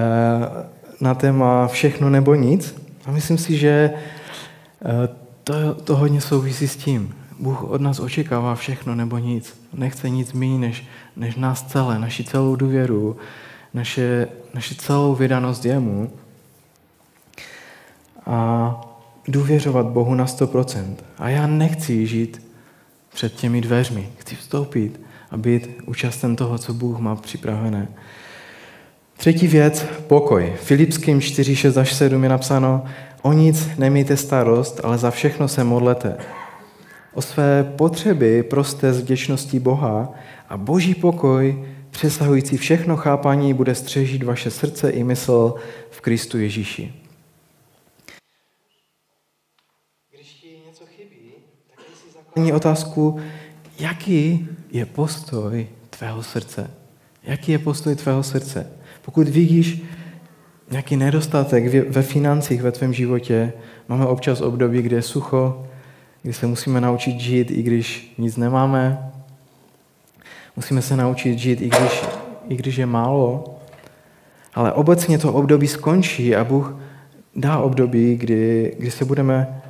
na 1.02 1.14
téma 1.14 1.68
všechno 1.68 2.10
nebo 2.10 2.36
nic. 2.36 2.76
A 3.06 3.12
myslím 3.12 3.38
si, 3.38 3.58
že 3.58 3.92
eh, 3.92 5.10
to, 5.44 5.74
to 5.74 5.96
hodně 5.96 6.22
souvisí 6.22 6.68
s 6.68 6.76
tím. 6.76 7.16
Bůh 7.40 7.64
od 7.64 7.82
nás 7.82 8.00
očekává 8.00 8.56
všechno 8.56 8.96
nebo 8.96 9.18
nic. 9.18 9.60
Nechce 9.74 10.10
nic 10.10 10.34
méně 10.34 10.58
než, 10.58 10.88
než 11.16 11.36
nás 11.36 11.64
celé, 11.64 12.00
naši 12.00 12.24
celou 12.24 12.56
důvěru, 12.56 13.18
naše, 13.74 14.28
naši 14.54 14.76
celou 14.76 15.16
vydanost 15.16 15.66
jemu 15.66 16.12
a 18.26 18.82
důvěřovat 19.28 19.86
Bohu 19.86 20.16
na 20.16 20.26
100%. 20.26 20.96
A 21.18 21.30
já 21.30 21.48
nechci 21.48 22.08
žít 22.08 22.48
před 23.14 23.34
těmi 23.34 23.62
dveřmi. 23.62 24.10
Chci 24.18 24.36
vstoupit 24.36 25.02
a 25.32 25.38
být 25.38 25.70
účasten 25.86 26.36
toho, 26.36 26.58
co 26.58 26.74
Bůh 26.74 27.00
má 27.00 27.16
připravené. 27.16 27.88
Třetí 29.18 29.48
věc, 29.48 29.86
pokoj. 30.08 30.54
Filipským 30.62 31.22
4, 31.22 31.56
6 31.56 31.78
až 31.78 31.94
7 31.94 32.24
je 32.24 32.30
napsáno, 32.30 32.86
o 33.22 33.34
nic 33.34 33.70
nemějte 33.78 34.18
starost, 34.18 34.82
ale 34.84 34.98
za 34.98 35.12
všechno 35.12 35.48
se 35.48 35.64
modlete. 35.64 36.18
O 37.14 37.22
své 37.22 37.64
potřeby 37.64 38.44
proste 38.44 38.94
s 38.94 39.02
vděčností 39.02 39.60
Boha 39.60 40.14
a 40.50 40.58
boží 40.58 40.96
pokoj, 40.96 41.66
přesahující 41.92 42.58
všechno 42.58 42.98
chápání, 42.98 43.54
bude 43.54 43.76
střežit 43.76 44.24
vaše 44.24 44.52
srdce 44.52 44.90
i 44.90 45.04
mysl 45.04 45.56
v 45.90 46.02
Kristu 46.02 46.38
Ježíši. 46.40 46.94
základní 52.42 52.54
otázku, 52.54 53.20
jaký 53.80 54.48
je 54.72 54.86
postoj 54.86 55.68
tvého 55.90 56.24
srdce. 56.24 56.72
Jaký 57.24 57.52
je 57.52 57.60
postoj 57.60 57.96
tvého 57.96 58.24
srdce? 58.24 58.68
Pokud 59.02 59.28
vidíš 59.28 59.82
nějaký 60.72 60.98
nedostatek 60.98 61.90
ve 61.90 62.02
financích 62.02 62.62
ve 62.62 62.72
tvém 62.72 62.94
životě, 62.94 63.54
máme 63.88 64.06
občas 64.06 64.42
období, 64.42 64.82
kde 64.82 64.96
je 64.96 65.02
sucho, 65.02 65.68
kdy 66.22 66.34
se 66.34 66.48
musíme 66.48 66.82
naučit 66.82 67.20
žít, 67.20 67.52
i 67.52 67.64
když 67.64 68.14
nic 68.18 68.38
nemáme. 68.38 69.12
Musíme 70.56 70.82
se 70.82 70.98
naučit 70.98 71.40
žít, 71.40 71.62
i 71.62 71.70
když, 71.70 72.04
i 72.48 72.56
když 72.56 72.76
je 72.76 72.86
málo. 72.86 73.58
Ale 74.54 74.72
obecně 74.72 75.18
to 75.18 75.34
období 75.34 75.68
skončí 75.68 76.36
a 76.36 76.44
Bůh 76.44 76.76
dá 77.36 77.60
období, 77.60 78.16
kdy, 78.16 78.76
kdy 78.80 78.92
se 78.92 79.06
budeme 79.06 79.62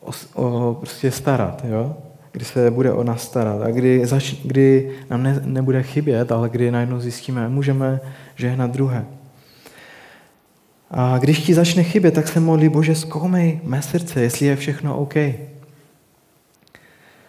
o, 0.00 0.10
o, 0.34 0.74
prostě 0.74 1.10
starat, 1.10 1.64
jo? 1.68 1.96
kdy 2.32 2.44
se 2.44 2.70
bude 2.70 2.92
o 2.92 3.04
nás 3.04 3.22
starat 3.22 3.62
a 3.62 3.70
kdy, 3.70 4.06
zač, 4.06 4.34
kdy 4.44 4.90
nám 5.10 5.22
ne, 5.22 5.40
nebude 5.44 5.82
chybět, 5.82 6.32
ale 6.32 6.48
kdy 6.48 6.70
najednou 6.70 7.00
zjistíme, 7.00 7.48
můžeme 7.48 8.00
žehnat 8.36 8.70
druhé. 8.70 9.06
A 10.90 11.18
když 11.18 11.40
ti 11.40 11.54
začne 11.54 11.82
chybět, 11.82 12.14
tak 12.14 12.28
se 12.28 12.40
modlí, 12.40 12.68
Bože, 12.68 12.94
zkoumej 12.94 13.60
mé 13.64 13.82
srdce, 13.82 14.20
jestli 14.22 14.46
je 14.46 14.56
všechno 14.56 14.98
OK. 14.98 15.16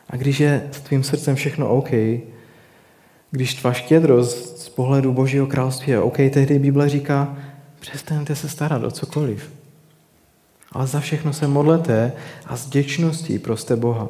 A 0.09 0.15
když 0.15 0.39
je 0.39 0.67
s 0.71 0.81
tvým 0.81 1.03
srdcem 1.03 1.35
všechno 1.35 1.69
OK, 1.69 1.91
když 3.31 3.55
tvá 3.55 3.73
štědrost 3.73 4.59
z 4.59 4.69
pohledu 4.69 5.13
Božího 5.13 5.47
království 5.47 5.91
je 5.91 6.01
OK, 6.01 6.15
tehdy 6.15 6.59
Bible 6.59 6.89
říká, 6.89 7.37
přestaňte 7.79 8.35
se 8.35 8.49
starat 8.49 8.83
o 8.83 8.91
cokoliv. 8.91 9.51
Ale 10.71 10.87
za 10.87 10.99
všechno 10.99 11.33
se 11.33 11.47
modlete 11.47 12.13
a 12.45 12.57
s 12.57 12.65
děčností 12.65 13.39
proste 13.39 13.75
Boha. 13.75 14.07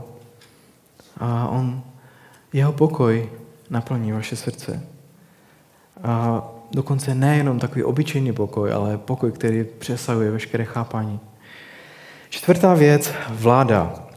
A 1.17 1.47
on, 1.47 1.81
jeho 2.53 2.71
pokoj 2.71 3.29
naplní 3.69 4.11
vaše 4.11 4.35
srdce. 4.35 4.83
A 6.03 6.47
dokonce 6.71 7.15
nejenom 7.15 7.59
takový 7.59 7.83
obyčejný 7.83 8.33
pokoj, 8.33 8.73
ale 8.73 8.97
pokoj, 8.97 9.31
který 9.31 9.63
přesahuje 9.63 10.31
veškeré 10.31 10.65
chápání. 10.65 11.19
Čtvrtá 12.29 12.73
věc, 12.73 13.11
vláda. 13.29 14.07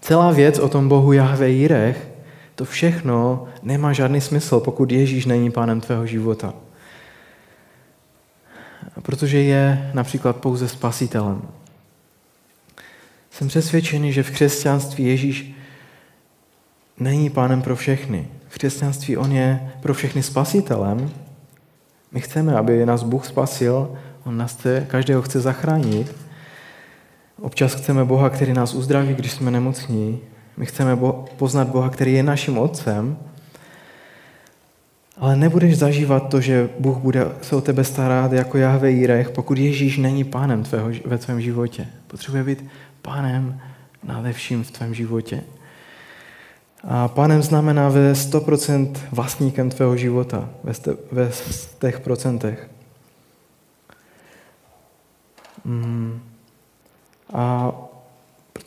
Celá 0.00 0.30
věc 0.30 0.58
o 0.58 0.68
tom 0.68 0.88
Bohu 0.88 1.12
Jahve 1.12 1.50
Jirech, 1.50 2.11
to 2.54 2.64
všechno 2.64 3.46
nemá 3.62 3.92
žádný 3.92 4.20
smysl, 4.20 4.60
pokud 4.60 4.92
Ježíš 4.92 5.26
není 5.26 5.50
pánem 5.50 5.80
tvého 5.80 6.06
života 6.06 6.54
protože 9.02 9.38
je 9.38 9.90
například 9.94 10.36
pouze 10.36 10.68
spasitelem. 10.68 11.42
Jsem 13.30 13.48
přesvědčený, 13.48 14.12
že 14.12 14.22
v 14.22 14.30
křesťanství 14.30 15.06
Ježíš 15.06 15.54
není 16.98 17.30
pánem 17.30 17.62
pro 17.62 17.76
všechny. 17.76 18.28
V 18.48 18.54
křesťanství 18.54 19.16
on 19.16 19.32
je 19.32 19.72
pro 19.80 19.94
všechny 19.94 20.22
spasitelem. 20.22 21.10
My 22.12 22.20
chceme, 22.20 22.56
aby 22.56 22.86
nás 22.86 23.02
Bůh 23.02 23.26
spasil, 23.26 23.98
on 24.24 24.36
nás 24.36 24.54
chce, 24.54 24.86
každého 24.90 25.22
chce 25.22 25.40
zachránit. 25.40 26.16
Občas 27.40 27.74
chceme 27.74 28.04
Boha, 28.04 28.30
který 28.30 28.52
nás 28.52 28.74
uzdraví, 28.74 29.14
když 29.14 29.32
jsme 29.32 29.50
nemocní. 29.50 30.20
My 30.56 30.66
chceme 30.66 30.98
poznat 31.36 31.68
Boha, 31.68 31.90
který 31.90 32.12
je 32.12 32.22
naším 32.22 32.58
otcem, 32.58 33.18
ale 35.18 35.36
nebudeš 35.36 35.78
zažívat 35.78 36.28
to, 36.28 36.40
že 36.40 36.68
Bůh 36.78 36.98
bude 36.98 37.26
se 37.42 37.56
o 37.56 37.60
tebe 37.60 37.84
starat 37.84 38.32
jako 38.32 38.58
Jahve 38.58 38.90
Jirech, 38.90 39.30
pokud 39.30 39.58
Ježíš 39.58 39.98
není 39.98 40.24
pánem 40.24 40.62
tvého, 40.62 40.90
ve 41.04 41.18
tvém 41.18 41.40
životě. 41.40 41.86
Potřebuje 42.06 42.44
být 42.44 42.64
pánem 43.02 43.60
nade 44.02 44.32
vším 44.32 44.64
v 44.64 44.70
tvém 44.70 44.94
životě. 44.94 45.42
A 46.84 47.08
pánem 47.08 47.42
znamená 47.42 47.88
ve 47.88 48.12
100% 48.12 48.96
vlastníkem 49.10 49.70
tvého 49.70 49.96
života, 49.96 50.48
ve, 50.64 50.74
ste, 50.74 50.96
ve 51.12 51.30
těch 51.80 52.00
procentech. 52.00 52.70
Mm. 55.64 56.20
A 57.32 57.72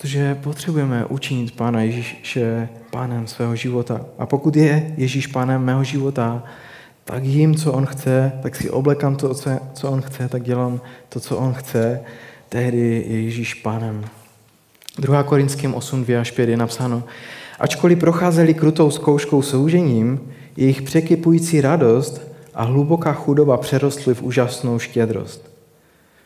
Protože 0.05 0.35
potřebujeme 0.35 1.05
učinit 1.05 1.55
Pána 1.55 1.81
Ježíše 1.81 2.69
pánem 2.91 3.27
svého 3.27 3.55
života. 3.55 4.01
A 4.17 4.25
pokud 4.25 4.55
je 4.55 4.93
Ježíš 4.97 5.27
pánem 5.27 5.63
mého 5.63 5.83
života, 5.83 6.43
tak 7.03 7.23
jím, 7.23 7.55
co 7.55 7.71
on 7.71 7.85
chce, 7.85 8.31
tak 8.43 8.55
si 8.55 8.69
oblekám 8.69 9.15
to, 9.15 9.33
co 9.73 9.91
on 9.91 10.01
chce, 10.01 10.29
tak 10.29 10.43
dělám 10.43 10.81
to, 11.09 11.19
co 11.19 11.37
on 11.37 11.53
chce. 11.53 12.01
Tehdy 12.49 13.05
je 13.07 13.21
Ježíš 13.21 13.53
pánem. 13.53 14.05
2. 14.97 15.23
Korinským 15.23 15.73
8, 15.73 16.03
2 16.03 16.21
až 16.21 16.31
5 16.31 16.49
je 16.49 16.57
napsáno, 16.57 17.03
ačkoliv 17.59 17.99
procházeli 17.99 18.53
krutou 18.53 18.91
zkouškou 18.91 19.41
soužením, 19.41 20.31
jejich 20.57 20.81
překypující 20.81 21.61
radost 21.61 22.21
a 22.53 22.63
hluboká 22.63 23.13
chudoba 23.13 23.57
přerostly 23.57 24.13
v 24.13 24.23
úžasnou 24.23 24.79
štědrost. 24.79 25.51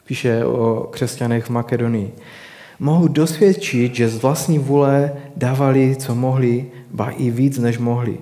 Píše 0.06 0.46
o 0.46 0.90
křesťanech 0.92 1.46
v 1.46 1.50
Makedonii 1.50 2.12
mohu 2.80 3.08
dosvědčit, 3.08 3.96
že 3.96 4.10
z 4.10 4.18
vlastní 4.18 4.60
vůle 4.60 5.12
dávali, 5.36 5.96
co 5.96 6.16
mohli, 6.16 6.66
ba 6.92 7.10
i 7.10 7.30
víc, 7.30 7.58
než 7.58 7.78
mohli. 7.78 8.18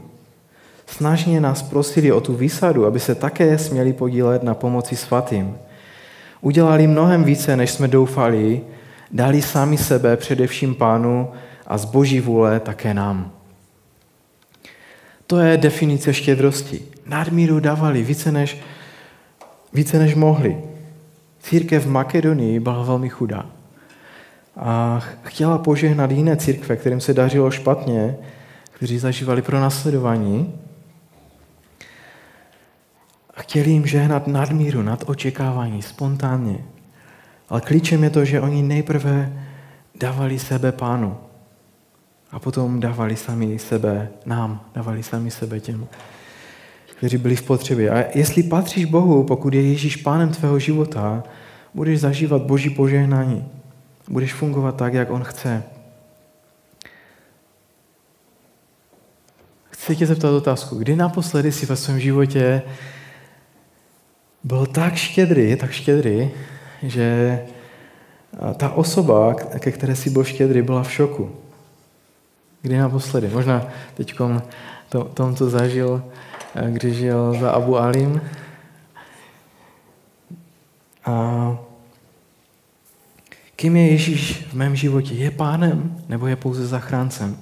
Snažně 0.87 1.41
nás 1.41 1.61
prosili 1.61 2.11
o 2.11 2.21
tu 2.21 2.33
výsadu, 2.33 2.85
aby 2.85 2.99
se 2.99 3.15
také 3.15 3.57
směli 3.57 3.93
podílet 3.93 4.43
na 4.43 4.53
pomoci 4.53 4.95
svatým. 4.95 5.57
Udělali 6.41 6.87
mnohem 6.87 7.23
více, 7.23 7.55
než 7.55 7.71
jsme 7.71 7.87
doufali, 7.87 8.61
dali 9.11 9.41
sami 9.41 9.77
sebe 9.77 10.17
především 10.17 10.75
pánu 10.75 11.31
a 11.67 11.77
z 11.77 11.85
boží 11.85 12.19
vůle 12.19 12.59
také 12.59 12.93
nám. 12.93 13.31
To 15.27 15.39
je 15.39 15.57
definice 15.57 16.13
štědrosti. 16.13 16.81
Nadmíru 17.05 17.59
dávali 17.59 18.03
více 18.03 18.31
než, 18.31 18.57
více 19.73 19.99
než 19.99 20.15
mohli. 20.15 20.57
Církev 21.39 21.85
v 21.85 21.89
Makedonii 21.89 22.59
byla 22.59 22.83
velmi 22.83 23.09
chudá. 23.09 23.56
A 24.57 25.01
chtěla 25.23 25.57
požehnat 25.57 26.11
jiné 26.11 26.37
církve, 26.37 26.75
kterým 26.75 27.01
se 27.01 27.13
dařilo 27.13 27.51
špatně, 27.51 28.17
kteří 28.71 28.97
zažívali 28.97 29.41
pro 29.41 29.59
nasledování. 29.59 30.53
A 33.35 33.41
chtěli 33.41 33.69
jim 33.69 33.85
žehnat 33.85 34.27
nadmíru, 34.27 34.81
nad 34.81 35.03
očekávání, 35.05 35.81
spontánně. 35.81 36.57
Ale 37.49 37.61
klíčem 37.61 38.03
je 38.03 38.09
to, 38.09 38.25
že 38.25 38.41
oni 38.41 38.63
nejprve 38.63 39.43
dávali 39.95 40.39
sebe 40.39 40.71
pánu. 40.71 41.17
A 42.31 42.39
potom 42.39 42.79
dávali 42.79 43.15
sami 43.15 43.59
sebe 43.59 44.09
nám, 44.25 44.65
dávali 44.75 45.03
sami 45.03 45.31
sebe 45.31 45.59
těm, 45.59 45.87
kteří 46.97 47.17
byli 47.17 47.35
v 47.35 47.43
potřebě. 47.43 47.89
A 47.89 48.17
jestli 48.17 48.43
patříš 48.43 48.85
Bohu, 48.85 49.23
pokud 49.23 49.53
je 49.53 49.61
Ježíš 49.61 49.95
pánem 49.95 50.29
tvého 50.29 50.59
života, 50.59 51.23
budeš 51.73 51.99
zažívat 51.99 52.41
Boží 52.41 52.69
požehnání. 52.69 53.56
Budeš 54.07 54.33
fungovat 54.33 54.75
tak, 54.75 54.93
jak 54.93 55.11
On 55.11 55.23
chce. 55.23 55.63
Chci 59.69 59.95
tě 59.95 60.05
zeptat 60.05 60.29
otázku. 60.29 60.75
Kdy 60.75 60.95
naposledy 60.95 61.51
si 61.51 61.65
ve 61.65 61.75
svém 61.75 61.99
životě 61.99 62.61
byl 64.43 64.65
tak 64.65 64.95
štědrý, 64.95 65.55
tak 65.55 65.71
štědrý, 65.71 66.31
že 66.83 67.39
ta 68.57 68.69
osoba, 68.69 69.33
ke 69.33 69.71
které 69.71 69.95
si 69.95 70.09
byl 70.09 70.23
štědrý, 70.23 70.61
byla 70.61 70.83
v 70.83 70.91
šoku. 70.91 71.35
Kdy 72.61 72.77
naposledy? 72.77 73.27
Možná 73.27 73.67
teď 73.93 74.13
to, 74.89 75.03
tom, 75.03 75.35
co 75.35 75.49
zažil, 75.49 76.03
eh, 76.55 76.71
když 76.71 76.95
žil 76.97 77.33
za 77.39 77.51
Abu 77.51 77.77
Alim. 77.77 78.21
A 81.05 81.57
kým 83.57 83.75
je 83.75 83.91
Ježíš 83.91 84.45
v 84.49 84.53
mém 84.53 84.75
životě? 84.75 85.13
Je 85.13 85.31
pánem 85.31 85.97
nebo 86.09 86.27
je 86.27 86.35
pouze 86.35 86.67
zachráncem, 86.67 87.37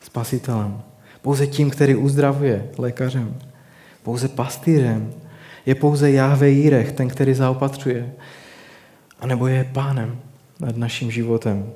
spasitelem? 0.00 0.82
Pouze 1.22 1.46
tím, 1.46 1.70
který 1.70 1.94
uzdravuje, 1.94 2.70
lékařem? 2.78 3.38
Pouze 4.02 4.28
pastýrem? 4.28 5.12
Je 5.66 5.74
pouze 5.74 6.10
Jahve 6.10 6.50
Jírech, 6.50 6.92
ten, 6.92 7.08
který 7.08 7.34
zaopatřuje? 7.34 8.12
A 9.20 9.26
nebo 9.26 9.46
je 9.46 9.70
pánem 9.72 10.20
nad 10.60 10.76
naším 10.76 11.10
životem? 11.10 11.72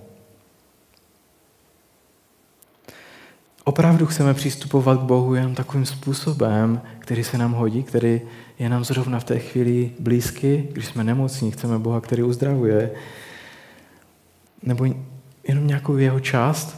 Opravdu 3.64 4.06
chceme 4.06 4.34
přistupovat 4.34 4.98
k 4.98 5.02
Bohu 5.02 5.34
jen 5.34 5.54
takovým 5.54 5.86
způsobem, 5.86 6.80
který 6.98 7.24
se 7.24 7.38
nám 7.38 7.52
hodí, 7.52 7.82
který 7.82 8.20
je 8.58 8.68
nám 8.68 8.84
zrovna 8.84 9.20
v 9.20 9.24
té 9.24 9.38
chvíli 9.38 9.90
blízky, 9.98 10.68
když 10.72 10.86
jsme 10.86 11.04
nemocní, 11.04 11.50
chceme 11.50 11.78
Boha, 11.78 12.00
který 12.00 12.22
uzdravuje, 12.22 12.90
nebo 14.62 14.84
jenom 15.48 15.66
nějakou 15.66 15.96
jeho 15.96 16.20
část. 16.20 16.76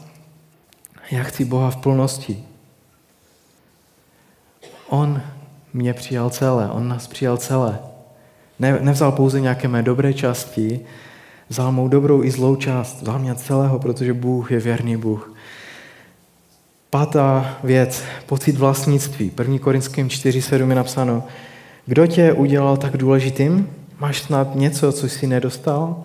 Já 1.11 1.23
chci 1.23 1.45
Boha 1.45 1.71
v 1.71 1.77
plnosti. 1.77 2.45
On 4.89 5.23
mě 5.73 5.95
přijal 5.95 6.31
celé, 6.31 6.71
on 6.71 6.89
nás 6.89 7.07
přijal 7.07 7.37
celé. 7.37 7.79
Ne, 8.59 8.79
nevzal 8.81 9.13
pouze 9.13 9.41
nějaké 9.41 9.69
mé 9.69 9.83
dobré 9.83 10.15
části, 10.15 10.81
vzal 11.49 11.73
mou 11.73 11.89
dobrou 11.89 12.25
i 12.25 12.31
zlou 12.31 12.57
část, 12.57 13.03
vzal 13.03 13.19
mě 13.19 13.35
celého, 13.35 13.79
protože 13.79 14.15
Bůh 14.15 14.53
je 14.53 14.61
věrný 14.61 14.97
Bůh. 14.97 15.35
Pátá 16.91 17.59
věc, 17.65 18.03
pocit 18.27 18.57
vlastnictví. 18.57 19.33
1. 19.39 19.59
Korinským 19.59 20.09
4.7 20.09 20.69
je 20.69 20.75
napsáno, 20.75 21.25
kdo 21.87 22.07
tě 22.07 22.33
udělal 22.33 22.77
tak 22.77 22.97
důležitým? 22.97 23.71
Máš 23.99 24.23
snad 24.23 24.55
něco, 24.55 24.93
co 24.93 25.09
jsi 25.09 25.27
nedostal? 25.27 26.05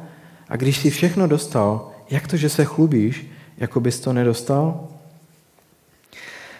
A 0.53 0.57
když 0.57 0.77
jsi 0.77 0.89
všechno 0.89 1.27
dostal, 1.27 1.91
jak 2.09 2.27
to, 2.27 2.37
že 2.37 2.49
se 2.49 2.65
chlubíš, 2.65 3.27
jako 3.57 3.79
bys 3.79 3.99
to 3.99 4.13
nedostal? 4.13 4.87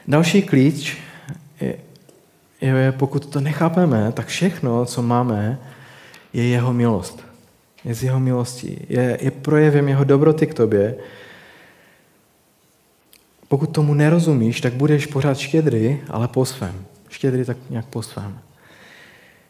Další 0.08 0.42
klíč 0.42 0.98
je, 1.62 1.76
je, 2.62 2.92
pokud 2.92 3.26
to 3.26 3.42
nechápeme, 3.42 4.12
tak 4.12 4.28
všechno, 4.28 4.86
co 4.86 5.02
máme, 5.02 5.60
je 6.34 6.44
jeho 6.44 6.74
milost. 6.74 7.24
Je 7.86 7.94
z 7.94 8.04
jeho 8.04 8.20
milostí. 8.20 8.86
Je, 8.90 9.18
je 9.22 9.32
projevem 9.32 9.88
jeho 9.88 10.04
dobroty 10.04 10.48
k 10.48 10.54
tobě. 10.54 10.96
Pokud 13.48 13.68
tomu 13.68 13.94
nerozumíš, 13.94 14.62
tak 14.62 14.74
budeš 14.74 15.06
pořád 15.06 15.38
štědrý, 15.38 16.00
ale 16.10 16.28
po 16.28 16.46
svém. 16.46 16.86
Štědrý 17.10 17.46
tak 17.46 17.58
nějak 17.70 17.86
po 17.86 18.02
svém. 18.02 18.40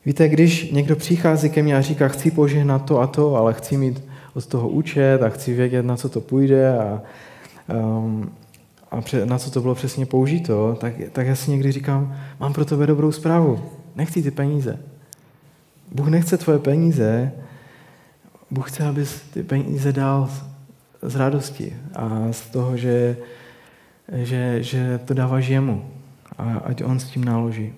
Víte, 0.05 0.29
když 0.29 0.71
někdo 0.71 0.95
přichází 0.95 1.49
ke 1.49 1.63
mně 1.63 1.77
a 1.77 1.81
říká, 1.81 2.07
chci 2.07 2.31
požehnat 2.31 2.85
to 2.85 2.99
a 2.99 3.07
to, 3.07 3.35
ale 3.35 3.53
chci 3.53 3.77
mít 3.77 4.12
od 4.33 4.45
toho 4.45 4.69
účet 4.69 5.23
a 5.23 5.29
chci 5.29 5.53
vědět, 5.53 5.85
na 5.85 5.97
co 5.97 6.09
to 6.09 6.21
půjde 6.21 6.77
a, 6.77 7.01
um, 7.73 8.31
a 8.91 9.01
pře, 9.01 9.25
na 9.25 9.39
co 9.39 9.51
to 9.51 9.61
bylo 9.61 9.75
přesně 9.75 10.05
použito, 10.05 10.77
tak, 10.81 10.93
tak 11.11 11.27
já 11.27 11.35
si 11.35 11.51
někdy 11.51 11.71
říkám, 11.71 12.15
mám 12.39 12.53
pro 12.53 12.65
tebe 12.65 12.87
dobrou 12.87 13.11
zprávu. 13.11 13.63
Nechci 13.95 14.23
ty 14.23 14.31
peníze. 14.31 14.79
Bůh 15.91 16.07
nechce 16.07 16.37
tvoje 16.37 16.59
peníze, 16.59 17.31
Bůh 18.51 18.71
chce, 18.71 18.83
abys 18.83 19.21
ty 19.21 19.43
peníze 19.43 19.93
dal 19.93 20.29
z 21.01 21.15
radosti 21.15 21.75
a 21.95 22.27
z 22.31 22.41
toho, 22.41 22.77
že, 22.77 23.17
že, 24.13 24.63
že 24.63 24.99
to 25.05 25.13
dáváš 25.13 25.47
jemu 25.47 25.89
a 26.37 26.57
ať 26.57 26.83
on 26.83 26.99
s 26.99 27.03
tím 27.03 27.23
naloží. 27.23 27.73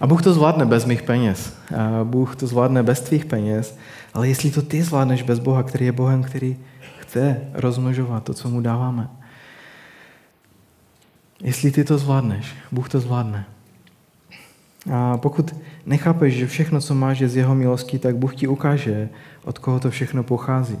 A 0.00 0.06
Bůh 0.06 0.22
to 0.22 0.32
zvládne 0.32 0.66
bez 0.66 0.84
mých 0.84 1.02
peněz. 1.02 1.56
A 1.76 2.04
Bůh 2.04 2.36
to 2.36 2.46
zvládne 2.46 2.82
bez 2.82 3.00
tvých 3.00 3.24
peněz, 3.24 3.78
ale 4.14 4.28
jestli 4.28 4.50
to 4.50 4.62
ty 4.62 4.82
zvládneš 4.82 5.22
bez 5.22 5.38
Boha, 5.38 5.62
který 5.62 5.86
je 5.86 5.92
Bohem, 5.92 6.22
který 6.22 6.56
chce 7.00 7.40
rozmnožovat 7.54 8.24
to, 8.24 8.34
co 8.34 8.48
mu 8.48 8.60
dáváme. 8.60 9.08
Jestli 11.42 11.70
ty 11.70 11.84
to 11.84 11.98
zvládneš, 11.98 12.54
Bůh 12.72 12.88
to 12.88 13.00
zvládne. 13.00 13.44
A 14.92 15.16
pokud 15.16 15.54
nechápeš, 15.86 16.34
že 16.34 16.46
všechno, 16.46 16.80
co 16.80 16.94
máš, 16.94 17.18
je 17.18 17.28
z 17.28 17.36
jeho 17.36 17.54
milostí, 17.54 17.98
tak 17.98 18.16
Bůh 18.16 18.34
ti 18.34 18.46
ukáže, 18.46 19.08
od 19.44 19.58
koho 19.58 19.80
to 19.80 19.90
všechno 19.90 20.22
pochází. 20.22 20.78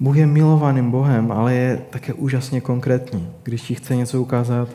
Bůh 0.00 0.16
je 0.16 0.26
milovaným 0.26 0.90
Bohem, 0.90 1.32
ale 1.32 1.54
je 1.54 1.80
také 1.90 2.12
úžasně 2.12 2.60
konkrétní. 2.60 3.28
Když 3.42 3.62
ti 3.62 3.74
chce 3.74 3.96
něco 3.96 4.22
ukázat, 4.22 4.68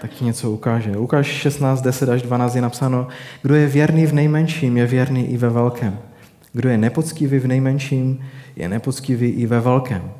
tak 0.00 0.10
ti 0.10 0.24
něco 0.24 0.50
ukáže. 0.50 0.96
Lukáš 0.96 1.26
16, 1.26 1.82
10 1.82 2.08
až 2.08 2.22
12 2.22 2.54
je 2.54 2.62
napsáno, 2.62 3.08
kdo 3.42 3.54
je 3.54 3.66
věrný 3.66 4.06
v 4.06 4.12
nejmenším, 4.12 4.76
je 4.76 4.86
věrný 4.86 5.26
i 5.26 5.36
ve 5.36 5.50
velkém. 5.50 5.98
Kdo 6.52 6.68
je 6.68 6.78
nepoctivý 6.78 7.38
v 7.38 7.46
nejmenším, 7.46 8.20
je 8.56 8.68
nepoctivý 8.68 9.28
i 9.28 9.46
ve 9.46 9.60
velkém. 9.60 10.10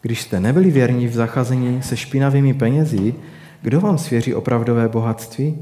Když 0.00 0.22
jste 0.22 0.40
nebyli 0.40 0.70
věrní 0.70 1.06
v 1.06 1.14
zacházení 1.14 1.82
se 1.82 1.96
špinavými 1.96 2.54
penězi, 2.54 3.14
kdo 3.62 3.80
vám 3.80 3.98
svěří 3.98 4.34
opravdové 4.34 4.88
bohatství? 4.88 5.58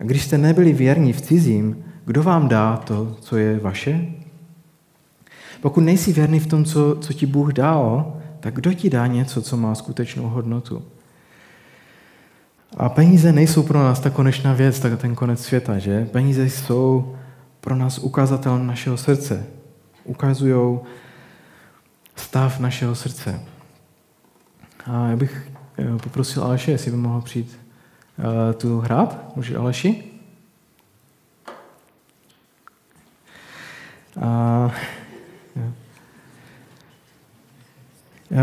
A 0.00 0.04
když 0.04 0.22
jste 0.22 0.38
nebyli 0.38 0.72
věrní 0.72 1.12
v 1.12 1.20
cizím, 1.20 1.84
kdo 2.04 2.22
vám 2.22 2.48
dá 2.48 2.76
to, 2.76 3.16
co 3.20 3.36
je 3.36 3.58
vaše? 3.58 4.06
Pokud 5.66 5.80
nejsi 5.80 6.12
věrný 6.12 6.40
v 6.40 6.46
tom, 6.46 6.64
co, 6.64 6.96
co 7.00 7.12
ti 7.12 7.26
Bůh 7.26 7.52
dal, 7.52 8.14
tak 8.40 8.54
kdo 8.54 8.72
ti 8.72 8.90
dá 8.90 9.06
něco, 9.06 9.42
co 9.42 9.56
má 9.56 9.74
skutečnou 9.74 10.28
hodnotu? 10.28 10.82
A 12.76 12.88
peníze 12.88 13.32
nejsou 13.32 13.62
pro 13.62 13.78
nás 13.78 14.00
ta 14.00 14.10
konečná 14.10 14.52
věc, 14.52 14.80
tak 14.80 15.00
ten 15.00 15.14
konec 15.14 15.44
světa, 15.44 15.78
že? 15.78 16.06
Peníze 16.06 16.44
jsou 16.44 17.16
pro 17.60 17.76
nás 17.76 17.98
ukazatelem 17.98 18.66
našeho 18.66 18.96
srdce. 18.96 19.46
Ukazují 20.04 20.78
stav 22.16 22.60
našeho 22.60 22.94
srdce. 22.94 23.40
A 24.90 25.08
já 25.08 25.16
bych 25.16 25.52
eh, 25.78 25.98
poprosil 26.02 26.44
Aleše, 26.44 26.70
jestli 26.70 26.90
by 26.90 26.96
mohl 26.96 27.20
přijít 27.20 27.58
uh, 28.18 28.54
tu 28.54 28.80
hrát. 28.80 29.36
Může 29.36 29.56
Aleši? 29.56 30.04
A, 34.20 34.70
já 35.56 35.72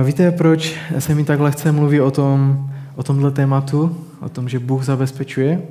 víte, 0.03 0.31
proč 0.31 0.79
se 0.99 1.15
mi 1.15 1.23
tak 1.23 1.39
lehce 1.39 1.71
mluví 1.71 2.01
o, 2.01 2.11
tom, 2.11 2.69
o 2.95 3.03
tomhle 3.03 3.31
tématu, 3.31 4.05
o 4.19 4.29
tom, 4.29 4.49
že 4.49 4.59
Bůh 4.59 4.83
zabezpečuje? 4.83 5.61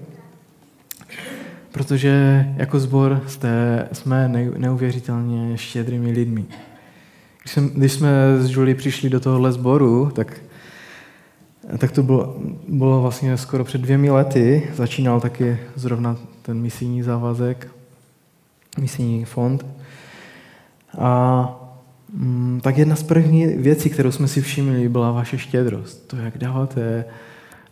Protože 1.73 2.47
jako 2.57 2.81
jste, 3.27 3.89
jsme 3.93 4.29
neuvěřitelně 4.57 5.59
štědrými 5.59 6.13
lidmi. 6.13 6.45
Když, 7.43 7.59
když 7.75 7.93
jsme 7.93 8.09
s 8.39 8.51
Julie 8.51 8.75
přišli 8.75 9.11
do 9.11 9.21
tohohle 9.21 9.53
sboru, 9.53 10.11
tak, 10.15 10.41
tak 11.79 11.93
to 11.93 12.03
bylo, 12.03 12.37
bylo 12.69 13.03
vlastně 13.03 13.37
skoro 13.37 13.65
před 13.65 13.81
dvěmi 13.81 14.11
lety. 14.11 14.69
Začínal 14.75 15.21
taky 15.21 15.59
zrovna 15.75 16.17
ten 16.43 16.61
misijní 16.61 17.03
závazek, 17.03 17.69
misijní 18.79 19.25
fond. 19.25 19.67
A 20.99 21.62
tak 22.61 22.79
jedna 22.79 22.97
z 22.97 23.03
prvních 23.03 23.59
věcí, 23.59 23.91
kterou 23.91 24.11
jsme 24.11 24.29
si 24.29 24.41
všimli, 24.41 24.89
byla 24.89 25.13
vaše 25.13 25.39
štědrost. 25.39 26.09
To, 26.09 26.17
jak 26.17 26.39
dáváte 26.39 27.05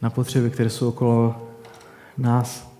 na 0.02 0.10
potřeby, 0.10 0.50
které 0.50 0.70
jsou 0.70 0.88
okolo 0.88 1.34
nás. 2.18 2.70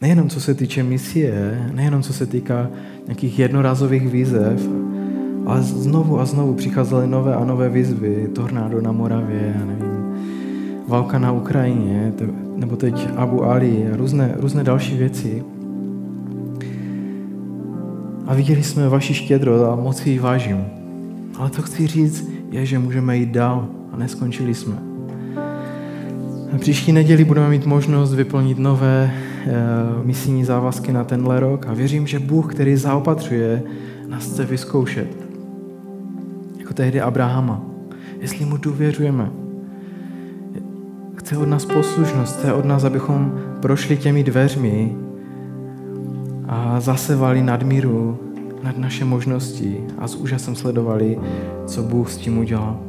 Nejenom 0.00 0.28
co 0.28 0.40
se 0.40 0.54
týče 0.54 0.82
misie, 0.82 1.66
nejenom 1.72 2.02
co 2.02 2.12
se 2.12 2.26
týká 2.26 2.70
nějakých 3.06 3.38
jednorazových 3.38 4.08
výzev, 4.08 4.68
ale 5.46 5.62
znovu 5.62 6.20
a 6.20 6.24
znovu 6.24 6.54
přicházely 6.54 7.06
nové 7.06 7.34
a 7.34 7.44
nové 7.44 7.68
výzvy, 7.68 8.28
tornádo 8.34 8.80
na 8.80 8.92
Moravě, 8.92 9.54
já 9.58 9.64
nevím, 9.64 10.14
válka 10.88 11.18
na 11.18 11.32
Ukrajině, 11.32 12.12
nebo 12.56 12.76
teď 12.76 13.08
Abu 13.16 13.44
Ali 13.44 13.88
a 13.92 13.96
různé, 13.96 14.34
různé 14.36 14.64
další 14.64 14.96
věci. 14.96 15.44
A 18.32 18.34
viděli 18.34 18.62
jsme 18.62 18.88
vaši 18.88 19.14
štědrost 19.14 19.64
a 19.64 19.76
moc 19.76 20.06
ji 20.06 20.18
vážím. 20.18 20.64
Ale 21.38 21.50
to 21.50 21.62
chci 21.62 21.86
říct, 21.86 22.30
je, 22.50 22.66
že 22.66 22.78
můžeme 22.78 23.16
jít 23.16 23.28
dál 23.28 23.68
a 23.92 23.96
neskončili 23.96 24.54
jsme. 24.54 24.74
Příští 26.58 26.92
neděli 26.92 27.24
budeme 27.24 27.48
mít 27.48 27.66
možnost 27.66 28.14
vyplnit 28.14 28.58
nové 28.58 29.10
e, 29.12 29.52
misijní 30.04 30.44
závazky 30.44 30.92
na 30.92 31.04
tenhle 31.04 31.40
rok 31.40 31.66
a 31.66 31.74
věřím, 31.74 32.06
že 32.06 32.18
Bůh, 32.18 32.54
který 32.54 32.76
zaopatřuje, 32.76 33.62
nás 34.08 34.24
chce 34.24 34.44
vyzkoušet. 34.44 35.16
Jako 36.58 36.74
tehdy 36.74 37.00
Abrahama. 37.00 37.62
Jestli 38.20 38.44
mu 38.44 38.56
důvěřujeme. 38.56 39.30
Chce 41.16 41.36
od 41.36 41.48
nás 41.48 41.64
poslušnost, 41.64 42.38
chce 42.38 42.52
od 42.52 42.64
nás, 42.64 42.84
abychom 42.84 43.40
prošli 43.60 43.96
těmi 43.96 44.24
dveřmi 44.24 44.96
a 46.48 46.80
zasevali 46.80 47.42
nadmíru 47.42 48.18
nad 48.62 48.78
naše 48.78 49.04
možnosti 49.04 49.80
a 49.98 50.08
s 50.08 50.14
úžasem 50.14 50.56
sledovali, 50.56 51.18
co 51.66 51.82
Bůh 51.82 52.10
s 52.10 52.16
tím 52.16 52.38
udělal. 52.38 52.80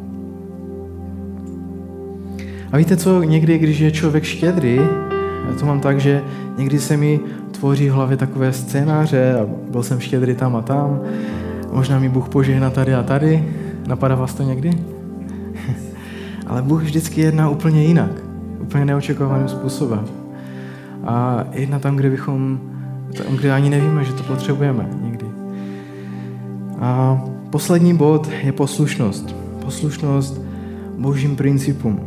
A 2.71 2.77
víte 2.77 2.97
co, 2.97 3.23
někdy, 3.23 3.57
když 3.57 3.79
je 3.79 3.91
člověk 3.91 4.23
štědrý, 4.23 4.75
já 5.49 5.55
to 5.59 5.65
mám 5.65 5.79
tak, 5.79 5.99
že 5.99 6.21
někdy 6.57 6.79
se 6.79 6.97
mi 6.97 7.19
tvoří 7.51 7.89
v 7.89 7.93
hlavě 7.93 8.17
takové 8.17 8.53
scénáře 8.53 9.39
a 9.39 9.45
byl 9.71 9.83
jsem 9.83 9.99
štědrý 9.99 10.35
tam 10.35 10.55
a 10.55 10.61
tam, 10.61 11.01
možná 11.71 11.99
mi 11.99 12.09
Bůh 12.09 12.29
požehná 12.29 12.69
tady 12.69 12.93
a 12.93 13.03
tady. 13.03 13.45
Napadá 13.87 14.15
vás 14.15 14.33
to 14.33 14.43
někdy? 14.43 14.71
Ale 16.47 16.61
Bůh 16.61 16.83
vždycky 16.83 17.21
jedná 17.21 17.49
úplně 17.49 17.83
jinak, 17.83 18.11
úplně 18.61 18.85
neočekovaným 18.85 19.47
způsobem. 19.47 20.05
A 21.03 21.45
jedna 21.51 21.79
tam, 21.79 21.95
kde 21.95 22.09
bychom, 22.09 22.59
tam, 23.17 23.35
kde 23.35 23.51
ani 23.51 23.69
nevíme, 23.69 24.03
že 24.03 24.13
to 24.13 24.23
potřebujeme. 24.23 24.89
A 26.83 27.23
poslední 27.49 27.93
bod 27.93 28.29
je 28.43 28.51
poslušnost. 28.51 29.35
Poslušnost 29.65 30.41
božím 30.97 31.35
principům. 31.35 31.99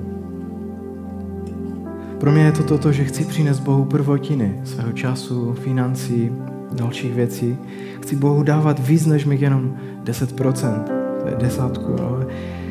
Pro 2.21 2.33
mě 2.33 2.43
je 2.43 2.53
to 2.53 2.63
toto, 2.63 2.93
že 2.93 3.05
chci 3.05 3.25
přinést 3.25 3.61
Bohu 3.61 3.85
prvotiny 3.85 4.61
svého 4.65 4.93
času, 4.93 5.53
financí, 5.53 6.31
dalších 6.73 7.15
věcí. 7.15 7.57
Chci 8.03 8.17
Bohu 8.17 8.43
dávat 8.43 8.89
víc 8.89 9.07
než 9.07 9.25
mi 9.25 9.37
jenom 9.37 9.75
10%, 10.05 10.83
to 11.23 11.29
je 11.29 11.35
desátku, 11.39 11.97
ale 12.03 12.27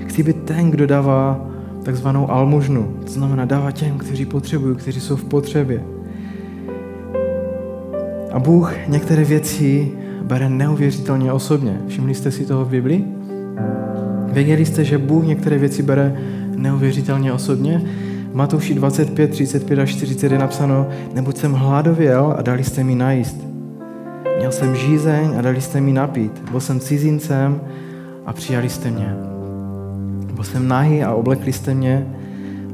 chci 0.08 0.24
být 0.24 0.44
ten, 0.44 0.72
kdo 0.72 0.88
dává 0.88 1.48
takzvanou 1.84 2.32
almužnu, 2.32 2.96
to 3.06 3.12
znamená 3.12 3.46
dává 3.46 3.72
těm, 3.72 3.98
kteří 3.98 4.26
potřebují, 4.26 4.76
kteří 4.76 5.02
jsou 5.02 5.16
v 5.16 5.26
potřebě. 5.26 5.84
A 8.32 8.40
Bůh 8.40 8.74
některé 8.88 9.24
věci 9.24 9.92
bere 10.26 10.50
neuvěřitelně 10.50 11.32
osobně. 11.32 11.82
Všimli 11.88 12.14
jste 12.16 12.32
si 12.32 12.46
toho 12.46 12.66
v 12.66 12.70
Biblii? 12.70 13.06
Věděli 14.32 14.66
jste, 14.66 14.84
že 14.84 14.98
Bůh 14.98 15.26
některé 15.26 15.58
věci 15.58 15.84
bere 15.84 16.18
neuvěřitelně 16.56 17.34
osobně? 17.34 17.82
V 18.32 18.36
Matouši 18.36 18.74
25, 18.74 19.32
35 19.32 19.80
a 19.80 19.86
40 19.86 20.32
je 20.32 20.40
napsáno, 20.40 20.88
neboť 21.14 21.38
jsem 21.38 21.54
hladověl 21.54 22.36
a 22.38 22.42
dali 22.42 22.64
jste 22.64 22.84
mi 22.84 22.96
najíst. 22.96 23.38
Měl 24.38 24.52
jsem 24.52 24.76
žízeň 24.76 25.30
a 25.38 25.42
dali 25.42 25.62
jste 25.62 25.82
mi 25.82 25.94
napít. 25.94 26.50
Byl 26.52 26.60
jsem 26.60 26.80
cizincem 26.80 27.62
a 28.26 28.34
přijali 28.34 28.70
jste 28.70 28.92
mě. 28.92 29.16
Byl 30.34 30.44
jsem 30.44 30.68
nahý 30.68 31.04
a 31.04 31.14
oblekli 31.14 31.54
jste 31.54 31.74
mě. 31.74 32.08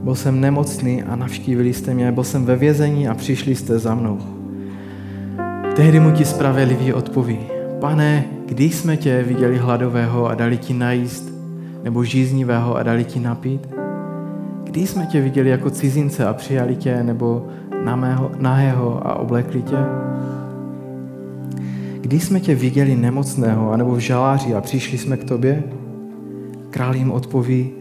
Byl 0.03 0.15
jsem 0.15 0.41
nemocný 0.41 1.03
a 1.03 1.15
navštívili 1.15 1.73
jste 1.73 1.93
mě. 1.93 2.11
Byl 2.11 2.23
jsem 2.23 2.45
ve 2.45 2.55
vězení 2.55 3.07
a 3.07 3.13
přišli 3.13 3.55
jste 3.55 3.79
za 3.79 3.95
mnou. 3.95 4.40
Tehdy 5.75 5.99
mu 5.99 6.11
ti 6.11 6.25
spravedlivý 6.25 6.93
odpoví, 6.93 7.39
pane, 7.79 8.25
když 8.45 8.75
jsme 8.75 8.97
tě 8.97 9.23
viděli 9.23 9.57
hladového 9.57 10.27
a 10.27 10.35
dali 10.35 10.57
ti 10.57 10.73
najíst, 10.73 11.33
nebo 11.83 12.03
žíznivého 12.03 12.75
a 12.75 12.83
dali 12.83 13.03
ti 13.03 13.19
napít? 13.19 13.67
Kdy 14.63 14.87
jsme 14.87 15.05
tě 15.05 15.21
viděli 15.21 15.49
jako 15.49 15.69
cizince 15.69 16.25
a 16.25 16.33
přijali 16.33 16.75
tě, 16.75 17.03
nebo 17.03 17.47
nahého 18.39 19.07
a 19.07 19.15
oblekli 19.15 19.61
tě? 19.61 19.77
Kdy 22.01 22.19
jsme 22.19 22.39
tě 22.39 22.55
viděli 22.55 22.95
nemocného, 22.95 23.71
anebo 23.71 23.95
v 23.95 23.99
žaláři 23.99 24.53
a 24.53 24.61
přišli 24.61 24.97
jsme 24.97 25.17
k 25.17 25.23
tobě? 25.23 25.63
Král 26.69 26.95
jim 26.95 27.11
odpoví, 27.11 27.71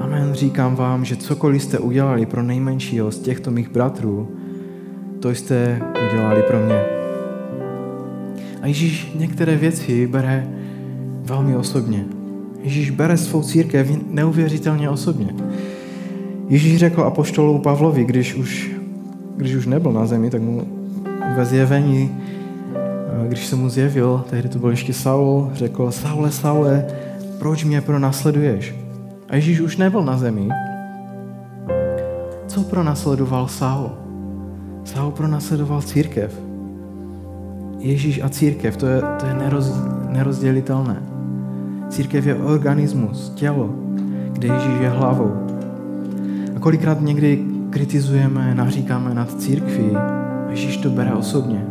Amen, 0.00 0.34
říkám 0.34 0.76
vám, 0.76 1.04
že 1.04 1.16
cokoliv 1.16 1.62
jste 1.62 1.78
udělali 1.78 2.26
pro 2.26 2.42
nejmenšího 2.42 3.10
z 3.10 3.18
těchto 3.18 3.50
mých 3.50 3.68
bratrů, 3.68 4.28
to 5.20 5.30
jste 5.30 5.82
udělali 6.10 6.42
pro 6.42 6.58
mě. 6.58 6.95
A 8.66 8.68
Ježíš 8.68 9.12
některé 9.14 9.56
věci 9.56 10.06
bere 10.06 10.48
velmi 11.24 11.56
osobně. 11.56 12.04
Ježíš 12.62 12.90
bere 12.90 13.16
svou 13.16 13.42
církev 13.42 13.90
neuvěřitelně 14.10 14.90
osobně. 14.90 15.34
Ježíš 16.48 16.78
řekl 16.78 17.02
apoštolu 17.02 17.58
Pavlovi, 17.58 18.04
když 18.04 18.34
už, 18.34 18.70
když 19.36 19.54
už 19.54 19.66
nebyl 19.66 19.92
na 19.92 20.06
zemi, 20.06 20.30
tak 20.30 20.42
mu 20.42 20.68
ve 21.36 21.44
zjevení, 21.44 22.10
když 23.28 23.46
se 23.46 23.56
mu 23.56 23.68
zjevil, 23.68 24.24
tehdy 24.30 24.48
to 24.48 24.58
byl 24.58 24.70
ještě 24.70 24.92
Saul, 24.92 25.50
řekl, 25.54 25.90
Saule, 25.90 26.32
Saule, 26.32 26.86
proč 27.38 27.64
mě 27.64 27.80
pronásleduješ? 27.80 28.74
A 29.28 29.36
Ježíš 29.36 29.60
už 29.60 29.76
nebyl 29.76 30.04
na 30.04 30.18
zemi. 30.18 30.48
Co 32.46 32.60
pronásledoval 32.60 33.48
Saul? 33.48 33.90
Saul 34.84 35.10
pronásledoval 35.10 35.82
církev. 35.82 36.45
Ježíš 37.86 38.20
a 38.22 38.28
církev, 38.28 38.76
to 38.76 38.86
je, 38.86 39.02
to 39.20 39.26
je 39.26 39.34
neroz, 39.34 39.74
nerozdělitelné. 40.08 41.02
Církev 41.88 42.26
je 42.26 42.34
organismus, 42.34 43.32
tělo, 43.34 43.74
kde 44.32 44.48
Ježíš 44.48 44.80
je 44.80 44.88
hlavou. 44.88 45.32
A 46.56 46.60
kolikrát 46.60 47.00
někdy 47.00 47.44
kritizujeme, 47.70 48.54
naříkáme 48.54 49.14
nad 49.14 49.40
církví, 49.40 49.90
Ježíš 50.50 50.76
to 50.76 50.90
bere 50.90 51.12
osobně. 51.12 51.66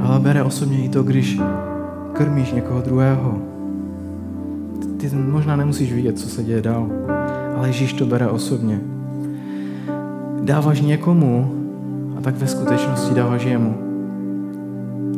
Ale 0.00 0.20
bere 0.20 0.42
osobně 0.42 0.84
i 0.84 0.88
to, 0.88 1.02
když 1.02 1.40
krmíš 2.12 2.52
někoho 2.52 2.80
druhého. 2.80 3.38
Ty 4.96 5.10
možná 5.16 5.56
nemusíš 5.56 5.92
vidět, 5.92 6.18
co 6.18 6.28
se 6.28 6.44
děje 6.44 6.62
dál, 6.62 6.88
ale 7.56 7.68
Ježíš 7.68 7.92
to 7.92 8.06
bere 8.06 8.28
osobně. 8.28 8.80
Dáváš 10.42 10.80
někomu 10.80 11.65
a 12.16 12.20
tak 12.20 12.36
ve 12.36 12.46
skutečnosti 12.46 13.14
dáváš 13.14 13.44
jemu. 13.44 13.78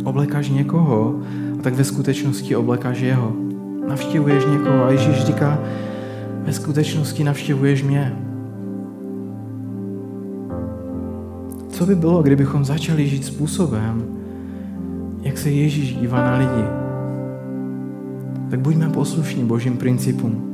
Oblekáš 0.05 0.49
někoho 0.49 1.21
a 1.59 1.63
tak 1.63 1.75
ve 1.75 1.85
skutečnosti 1.85 2.57
oblekáš 2.57 3.01
jeho. 3.01 3.33
Navštěvuješ 3.89 4.45
někoho 4.53 4.85
a 4.85 4.91
Ježíš 4.91 5.25
říká, 5.25 5.59
ve 6.45 6.53
skutečnosti 6.53 7.25
navštěvuješ 7.25 7.83
mě. 7.83 8.17
Co 11.69 11.87
by 11.87 11.95
bylo, 11.95 12.23
kdybychom 12.23 12.65
začali 12.65 13.09
žít 13.09 13.25
způsobem, 13.25 14.03
jak 15.23 15.39
se 15.39 15.51
Ježíš 15.51 15.95
dívá 15.95 16.19
na 16.19 16.37
lidi? 16.37 16.65
Tak 18.51 18.61
buďme 18.61 18.89
poslušní 18.89 19.45
božím 19.45 19.77
principům. 19.77 20.45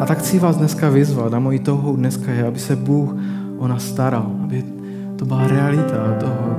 A 0.00 0.06
tak 0.06 0.18
chci 0.18 0.38
vás 0.38 0.56
dneska 0.56 0.90
vyzvat 0.90 1.34
a 1.34 1.38
mojí 1.38 1.58
touhou 1.58 1.96
dneska 1.96 2.32
je, 2.32 2.46
aby 2.46 2.58
se 2.58 2.76
Bůh 2.76 3.14
o 3.58 3.68
nás 3.68 3.84
staral, 3.84 4.30
aby 4.44 4.75
to 5.16 5.24
byla 5.24 5.46
realita 5.46 6.14
toho, 6.20 6.56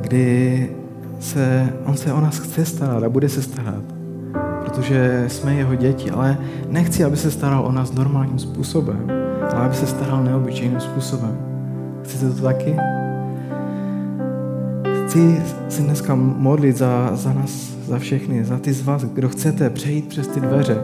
kdy 0.00 0.70
se, 1.20 1.72
on 1.84 1.96
se 1.96 2.12
o 2.12 2.20
nás 2.20 2.38
chce 2.38 2.64
starat 2.64 3.02
a 3.02 3.08
bude 3.08 3.28
se 3.28 3.42
starat, 3.42 3.82
protože 4.64 5.24
jsme 5.28 5.54
jeho 5.54 5.74
děti, 5.74 6.10
ale 6.10 6.38
nechci, 6.68 7.04
aby 7.04 7.16
se 7.16 7.30
staral 7.30 7.66
o 7.66 7.72
nás 7.72 7.92
normálním 7.92 8.38
způsobem, 8.38 9.12
ale 9.40 9.64
aby 9.64 9.74
se 9.74 9.86
staral 9.86 10.24
neobyčejným 10.24 10.80
způsobem. 10.80 11.38
Chcete 12.02 12.34
to 12.34 12.42
taky? 12.42 12.76
Chci 15.06 15.42
se 15.68 15.82
dneska 15.82 16.14
modlit 16.14 16.76
za, 16.76 17.10
za 17.16 17.32
nás, 17.32 17.76
za 17.86 17.98
všechny, 17.98 18.44
za 18.44 18.58
ty 18.58 18.72
z 18.72 18.82
vás, 18.82 19.04
kdo 19.04 19.28
chcete 19.28 19.70
přejít 19.70 20.08
přes 20.08 20.26
ty 20.26 20.40
dveře, 20.40 20.78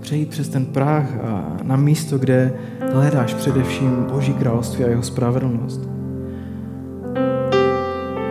přejít 0.00 0.28
přes 0.28 0.48
ten 0.48 0.66
práh 0.66 1.06
a 1.24 1.56
na 1.62 1.76
místo, 1.76 2.18
kde 2.18 2.52
hledáš 2.94 3.34
především 3.34 4.06
Boží 4.12 4.34
království 4.34 4.84
a 4.84 4.88
jeho 4.88 5.02
spravedlnost. 5.02 5.80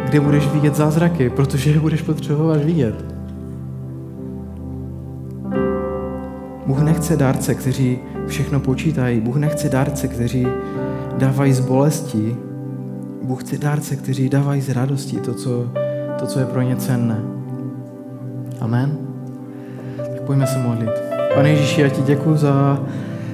Kde 0.05 0.19
budeš 0.19 0.47
vidět 0.47 0.75
zázraky, 0.75 1.29
protože 1.29 1.71
je 1.71 1.79
budeš 1.79 2.01
potřebovat 2.01 2.63
vidět. 2.63 3.05
Bůh 6.65 6.81
nechce 6.81 7.17
dárce, 7.17 7.55
kteří 7.55 7.99
všechno 8.27 8.59
počítají. 8.59 9.19
Bůh 9.19 9.35
nechce 9.35 9.69
dárce, 9.69 10.07
kteří 10.07 10.47
dávají 11.17 11.53
z 11.53 11.59
bolesti. 11.59 12.35
Bůh 13.23 13.43
chce 13.43 13.57
dárce, 13.57 13.95
kteří 13.95 14.29
dávají 14.29 14.61
z 14.61 14.69
radosti 14.69 15.17
to, 15.17 15.33
co, 15.33 15.71
to, 16.19 16.25
co 16.25 16.39
je 16.39 16.45
pro 16.45 16.61
ně 16.61 16.75
cenné. 16.75 17.19
Amen. 18.61 18.97
Tak 19.97 20.21
pojďme 20.21 20.47
se 20.47 20.57
modlit. 20.57 20.91
Pane 21.35 21.49
Ježíši, 21.49 21.81
já 21.81 21.89
ti 21.89 22.01
děkuji 22.01 22.37
za 22.37 22.83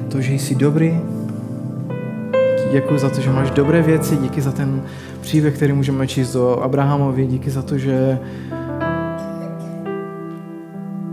to, 0.10 0.22
že 0.22 0.34
jsi 0.34 0.56
dobrý. 0.56 1.02
Děkuji 2.72 3.00
za 3.00 3.10
to, 3.10 3.22
že 3.22 3.30
máš 3.30 3.52
dobré 3.52 3.82
věci. 3.82 4.18
Díky 4.18 4.42
za 4.42 4.52
ten 4.52 4.82
příběh, 5.22 5.56
který 5.56 5.74
můžeme 5.74 6.08
číst 6.08 6.36
o 6.36 6.64
Abrahamovi. 6.64 7.28
Díky 7.28 7.50
za 7.50 7.62
to, 7.62 7.78
že 7.78 8.20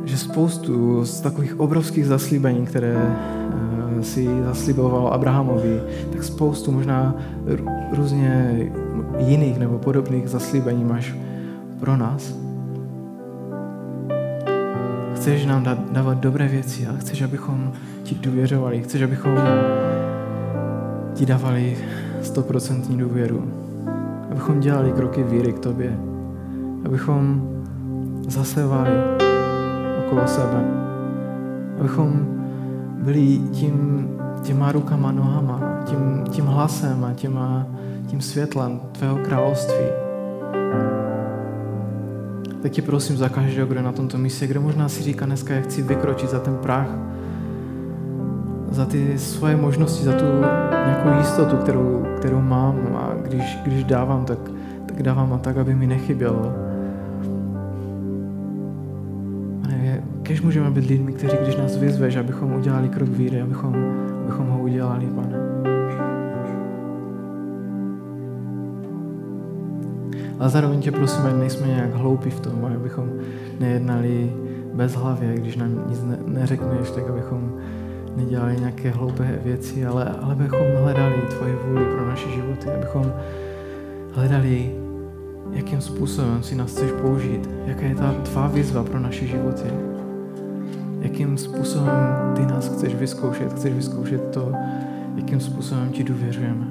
že 0.04 0.18
spoustu 0.18 1.04
z 1.04 1.20
takových 1.20 1.60
obrovských 1.60 2.06
zaslíbení, 2.06 2.66
které 2.66 2.96
uh, 2.96 4.02
si 4.02 4.28
zaslíboval 4.44 5.08
Abrahamovi, 5.08 5.80
tak 6.12 6.24
spoustu 6.24 6.72
možná 6.72 7.14
různě 7.96 8.60
jiných 9.18 9.58
nebo 9.58 9.78
podobných 9.78 10.28
zaslíbení 10.28 10.84
máš 10.84 11.14
pro 11.80 11.96
nás. 11.96 12.34
Chceš 15.14 15.46
nám 15.46 15.64
dávat 15.92 16.18
dobré 16.18 16.48
věci, 16.48 16.86
ale 16.86 16.98
chceš, 16.98 17.22
abychom 17.22 17.72
ti 18.02 18.14
důvěřovali. 18.14 18.82
Chceš, 18.82 19.02
abychom 19.02 19.38
ti 21.16 21.26
dávali 21.26 21.76
stoprocentní 22.22 22.96
důvěru. 22.96 23.52
Abychom 24.30 24.60
dělali 24.60 24.92
kroky 24.92 25.22
víry 25.22 25.52
k 25.52 25.58
tobě. 25.58 25.98
Abychom 26.84 27.50
zasevali 28.28 28.90
okolo 30.06 30.26
sebe. 30.26 30.64
Abychom 31.80 32.26
byli 32.98 33.38
tím, 33.38 34.08
těma 34.42 34.72
rukama, 34.72 35.12
nohama, 35.12 35.80
tím, 35.84 36.24
tím 36.30 36.44
hlasem 36.44 37.04
a 37.04 37.12
těma, 37.12 37.66
tím 38.06 38.20
světlem 38.20 38.80
tvého 38.92 39.16
království. 39.16 39.86
Tak 42.62 42.72
ti 42.72 42.82
prosím 42.82 43.16
za 43.16 43.28
každého, 43.28 43.66
kdo 43.66 43.78
je 43.78 43.84
na 43.84 43.92
tomto 43.92 44.18
místě, 44.18 44.46
kdo 44.46 44.60
možná 44.60 44.88
si 44.88 45.02
říká 45.02 45.26
dneska, 45.26 45.54
jak 45.54 45.64
chci 45.64 45.82
vykročit 45.82 46.30
za 46.30 46.38
ten 46.38 46.56
prach, 46.56 46.88
za 48.76 48.84
ty 48.84 49.18
svoje 49.18 49.56
možnosti, 49.56 50.04
za 50.04 50.12
tu 50.12 50.24
nějakou 50.86 51.18
jistotu, 51.18 51.56
kterou, 51.56 52.06
kterou 52.16 52.40
mám 52.40 52.76
a 52.96 53.14
když, 53.22 53.58
když 53.64 53.84
dávám, 53.84 54.24
tak, 54.24 54.38
tak 54.86 55.02
dávám 55.02 55.32
a 55.32 55.38
tak, 55.38 55.56
aby 55.56 55.74
mi 55.74 55.86
nechybělo. 55.86 56.52
Kež 60.22 60.42
můžeme 60.42 60.70
být 60.70 60.88
lidmi, 60.88 61.12
kteří, 61.12 61.36
když 61.42 61.56
nás 61.56 61.76
vyzveš, 61.76 62.16
abychom 62.16 62.52
udělali 62.52 62.88
krok 62.88 63.08
víry, 63.08 63.42
abychom, 63.42 63.74
abychom 64.22 64.46
ho 64.46 64.58
udělali, 64.58 65.06
pane. 65.06 65.38
A 70.38 70.48
zároveň 70.48 70.80
tě 70.80 70.92
prosím, 70.92 71.26
ať 71.26 71.34
nejsme 71.34 71.66
nějak 71.66 71.94
hloupí 71.94 72.30
v 72.30 72.40
tom, 72.40 72.72
abychom 72.76 73.10
nejednali 73.60 74.32
bez 74.74 74.94
hlavě, 74.94 75.34
když 75.34 75.56
nám 75.56 75.84
nic 75.88 76.04
ne, 76.04 76.18
neřekneš, 76.26 76.90
tak 76.90 77.10
abychom 77.10 77.52
nedělali 78.16 78.56
nějaké 78.60 78.90
hloupé 78.90 79.38
věci, 79.44 79.86
ale, 79.86 80.04
ale 80.22 80.32
abychom 80.32 80.66
hledali 80.82 81.22
tvoje 81.30 81.56
vůli 81.66 81.84
pro 81.84 82.08
naše 82.08 82.30
životy, 82.30 82.70
abychom 82.70 83.12
hledali, 84.12 84.72
jakým 85.50 85.80
způsobem 85.80 86.42
si 86.42 86.54
nás 86.54 86.70
chceš 86.70 86.90
použít, 87.02 87.50
jaká 87.66 87.86
je 87.86 87.94
ta 87.94 88.12
tvá 88.12 88.46
výzva 88.46 88.84
pro 88.84 89.00
naše 89.00 89.26
životy 89.26 89.70
jakým 91.06 91.38
způsobem 91.38 92.32
ty 92.36 92.42
nás 92.46 92.68
chceš 92.68 92.94
vyzkoušet. 92.94 93.52
Chceš 93.52 93.74
vyzkoušet 93.74 94.30
to, 94.30 94.52
jakým 95.16 95.40
způsobem 95.40 95.90
ti 95.92 96.04
důvěřujeme. 96.04 96.66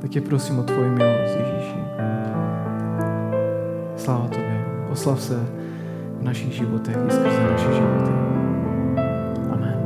Tak 0.00 0.10
tě 0.10 0.20
prosím 0.20 0.58
o 0.58 0.62
tvoji 0.62 0.90
milost, 0.90 1.36
Ježíši. 1.38 1.78
Sláva 3.96 4.28
tobě. 4.28 4.64
Oslav 4.90 5.22
se 5.22 5.46
v 6.18 6.22
našich 6.24 6.52
životech 6.52 6.96
i 6.96 7.10
skrze 7.10 7.42
naše 7.50 7.70
životy. 7.74 8.12
Amen. 9.54 9.78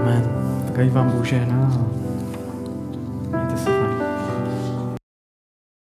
Amen. 0.00 0.24
Tak 0.66 0.78
ať 0.78 0.88
vám 0.90 1.10
Bůh 1.10 1.26
žehná. 1.26 1.68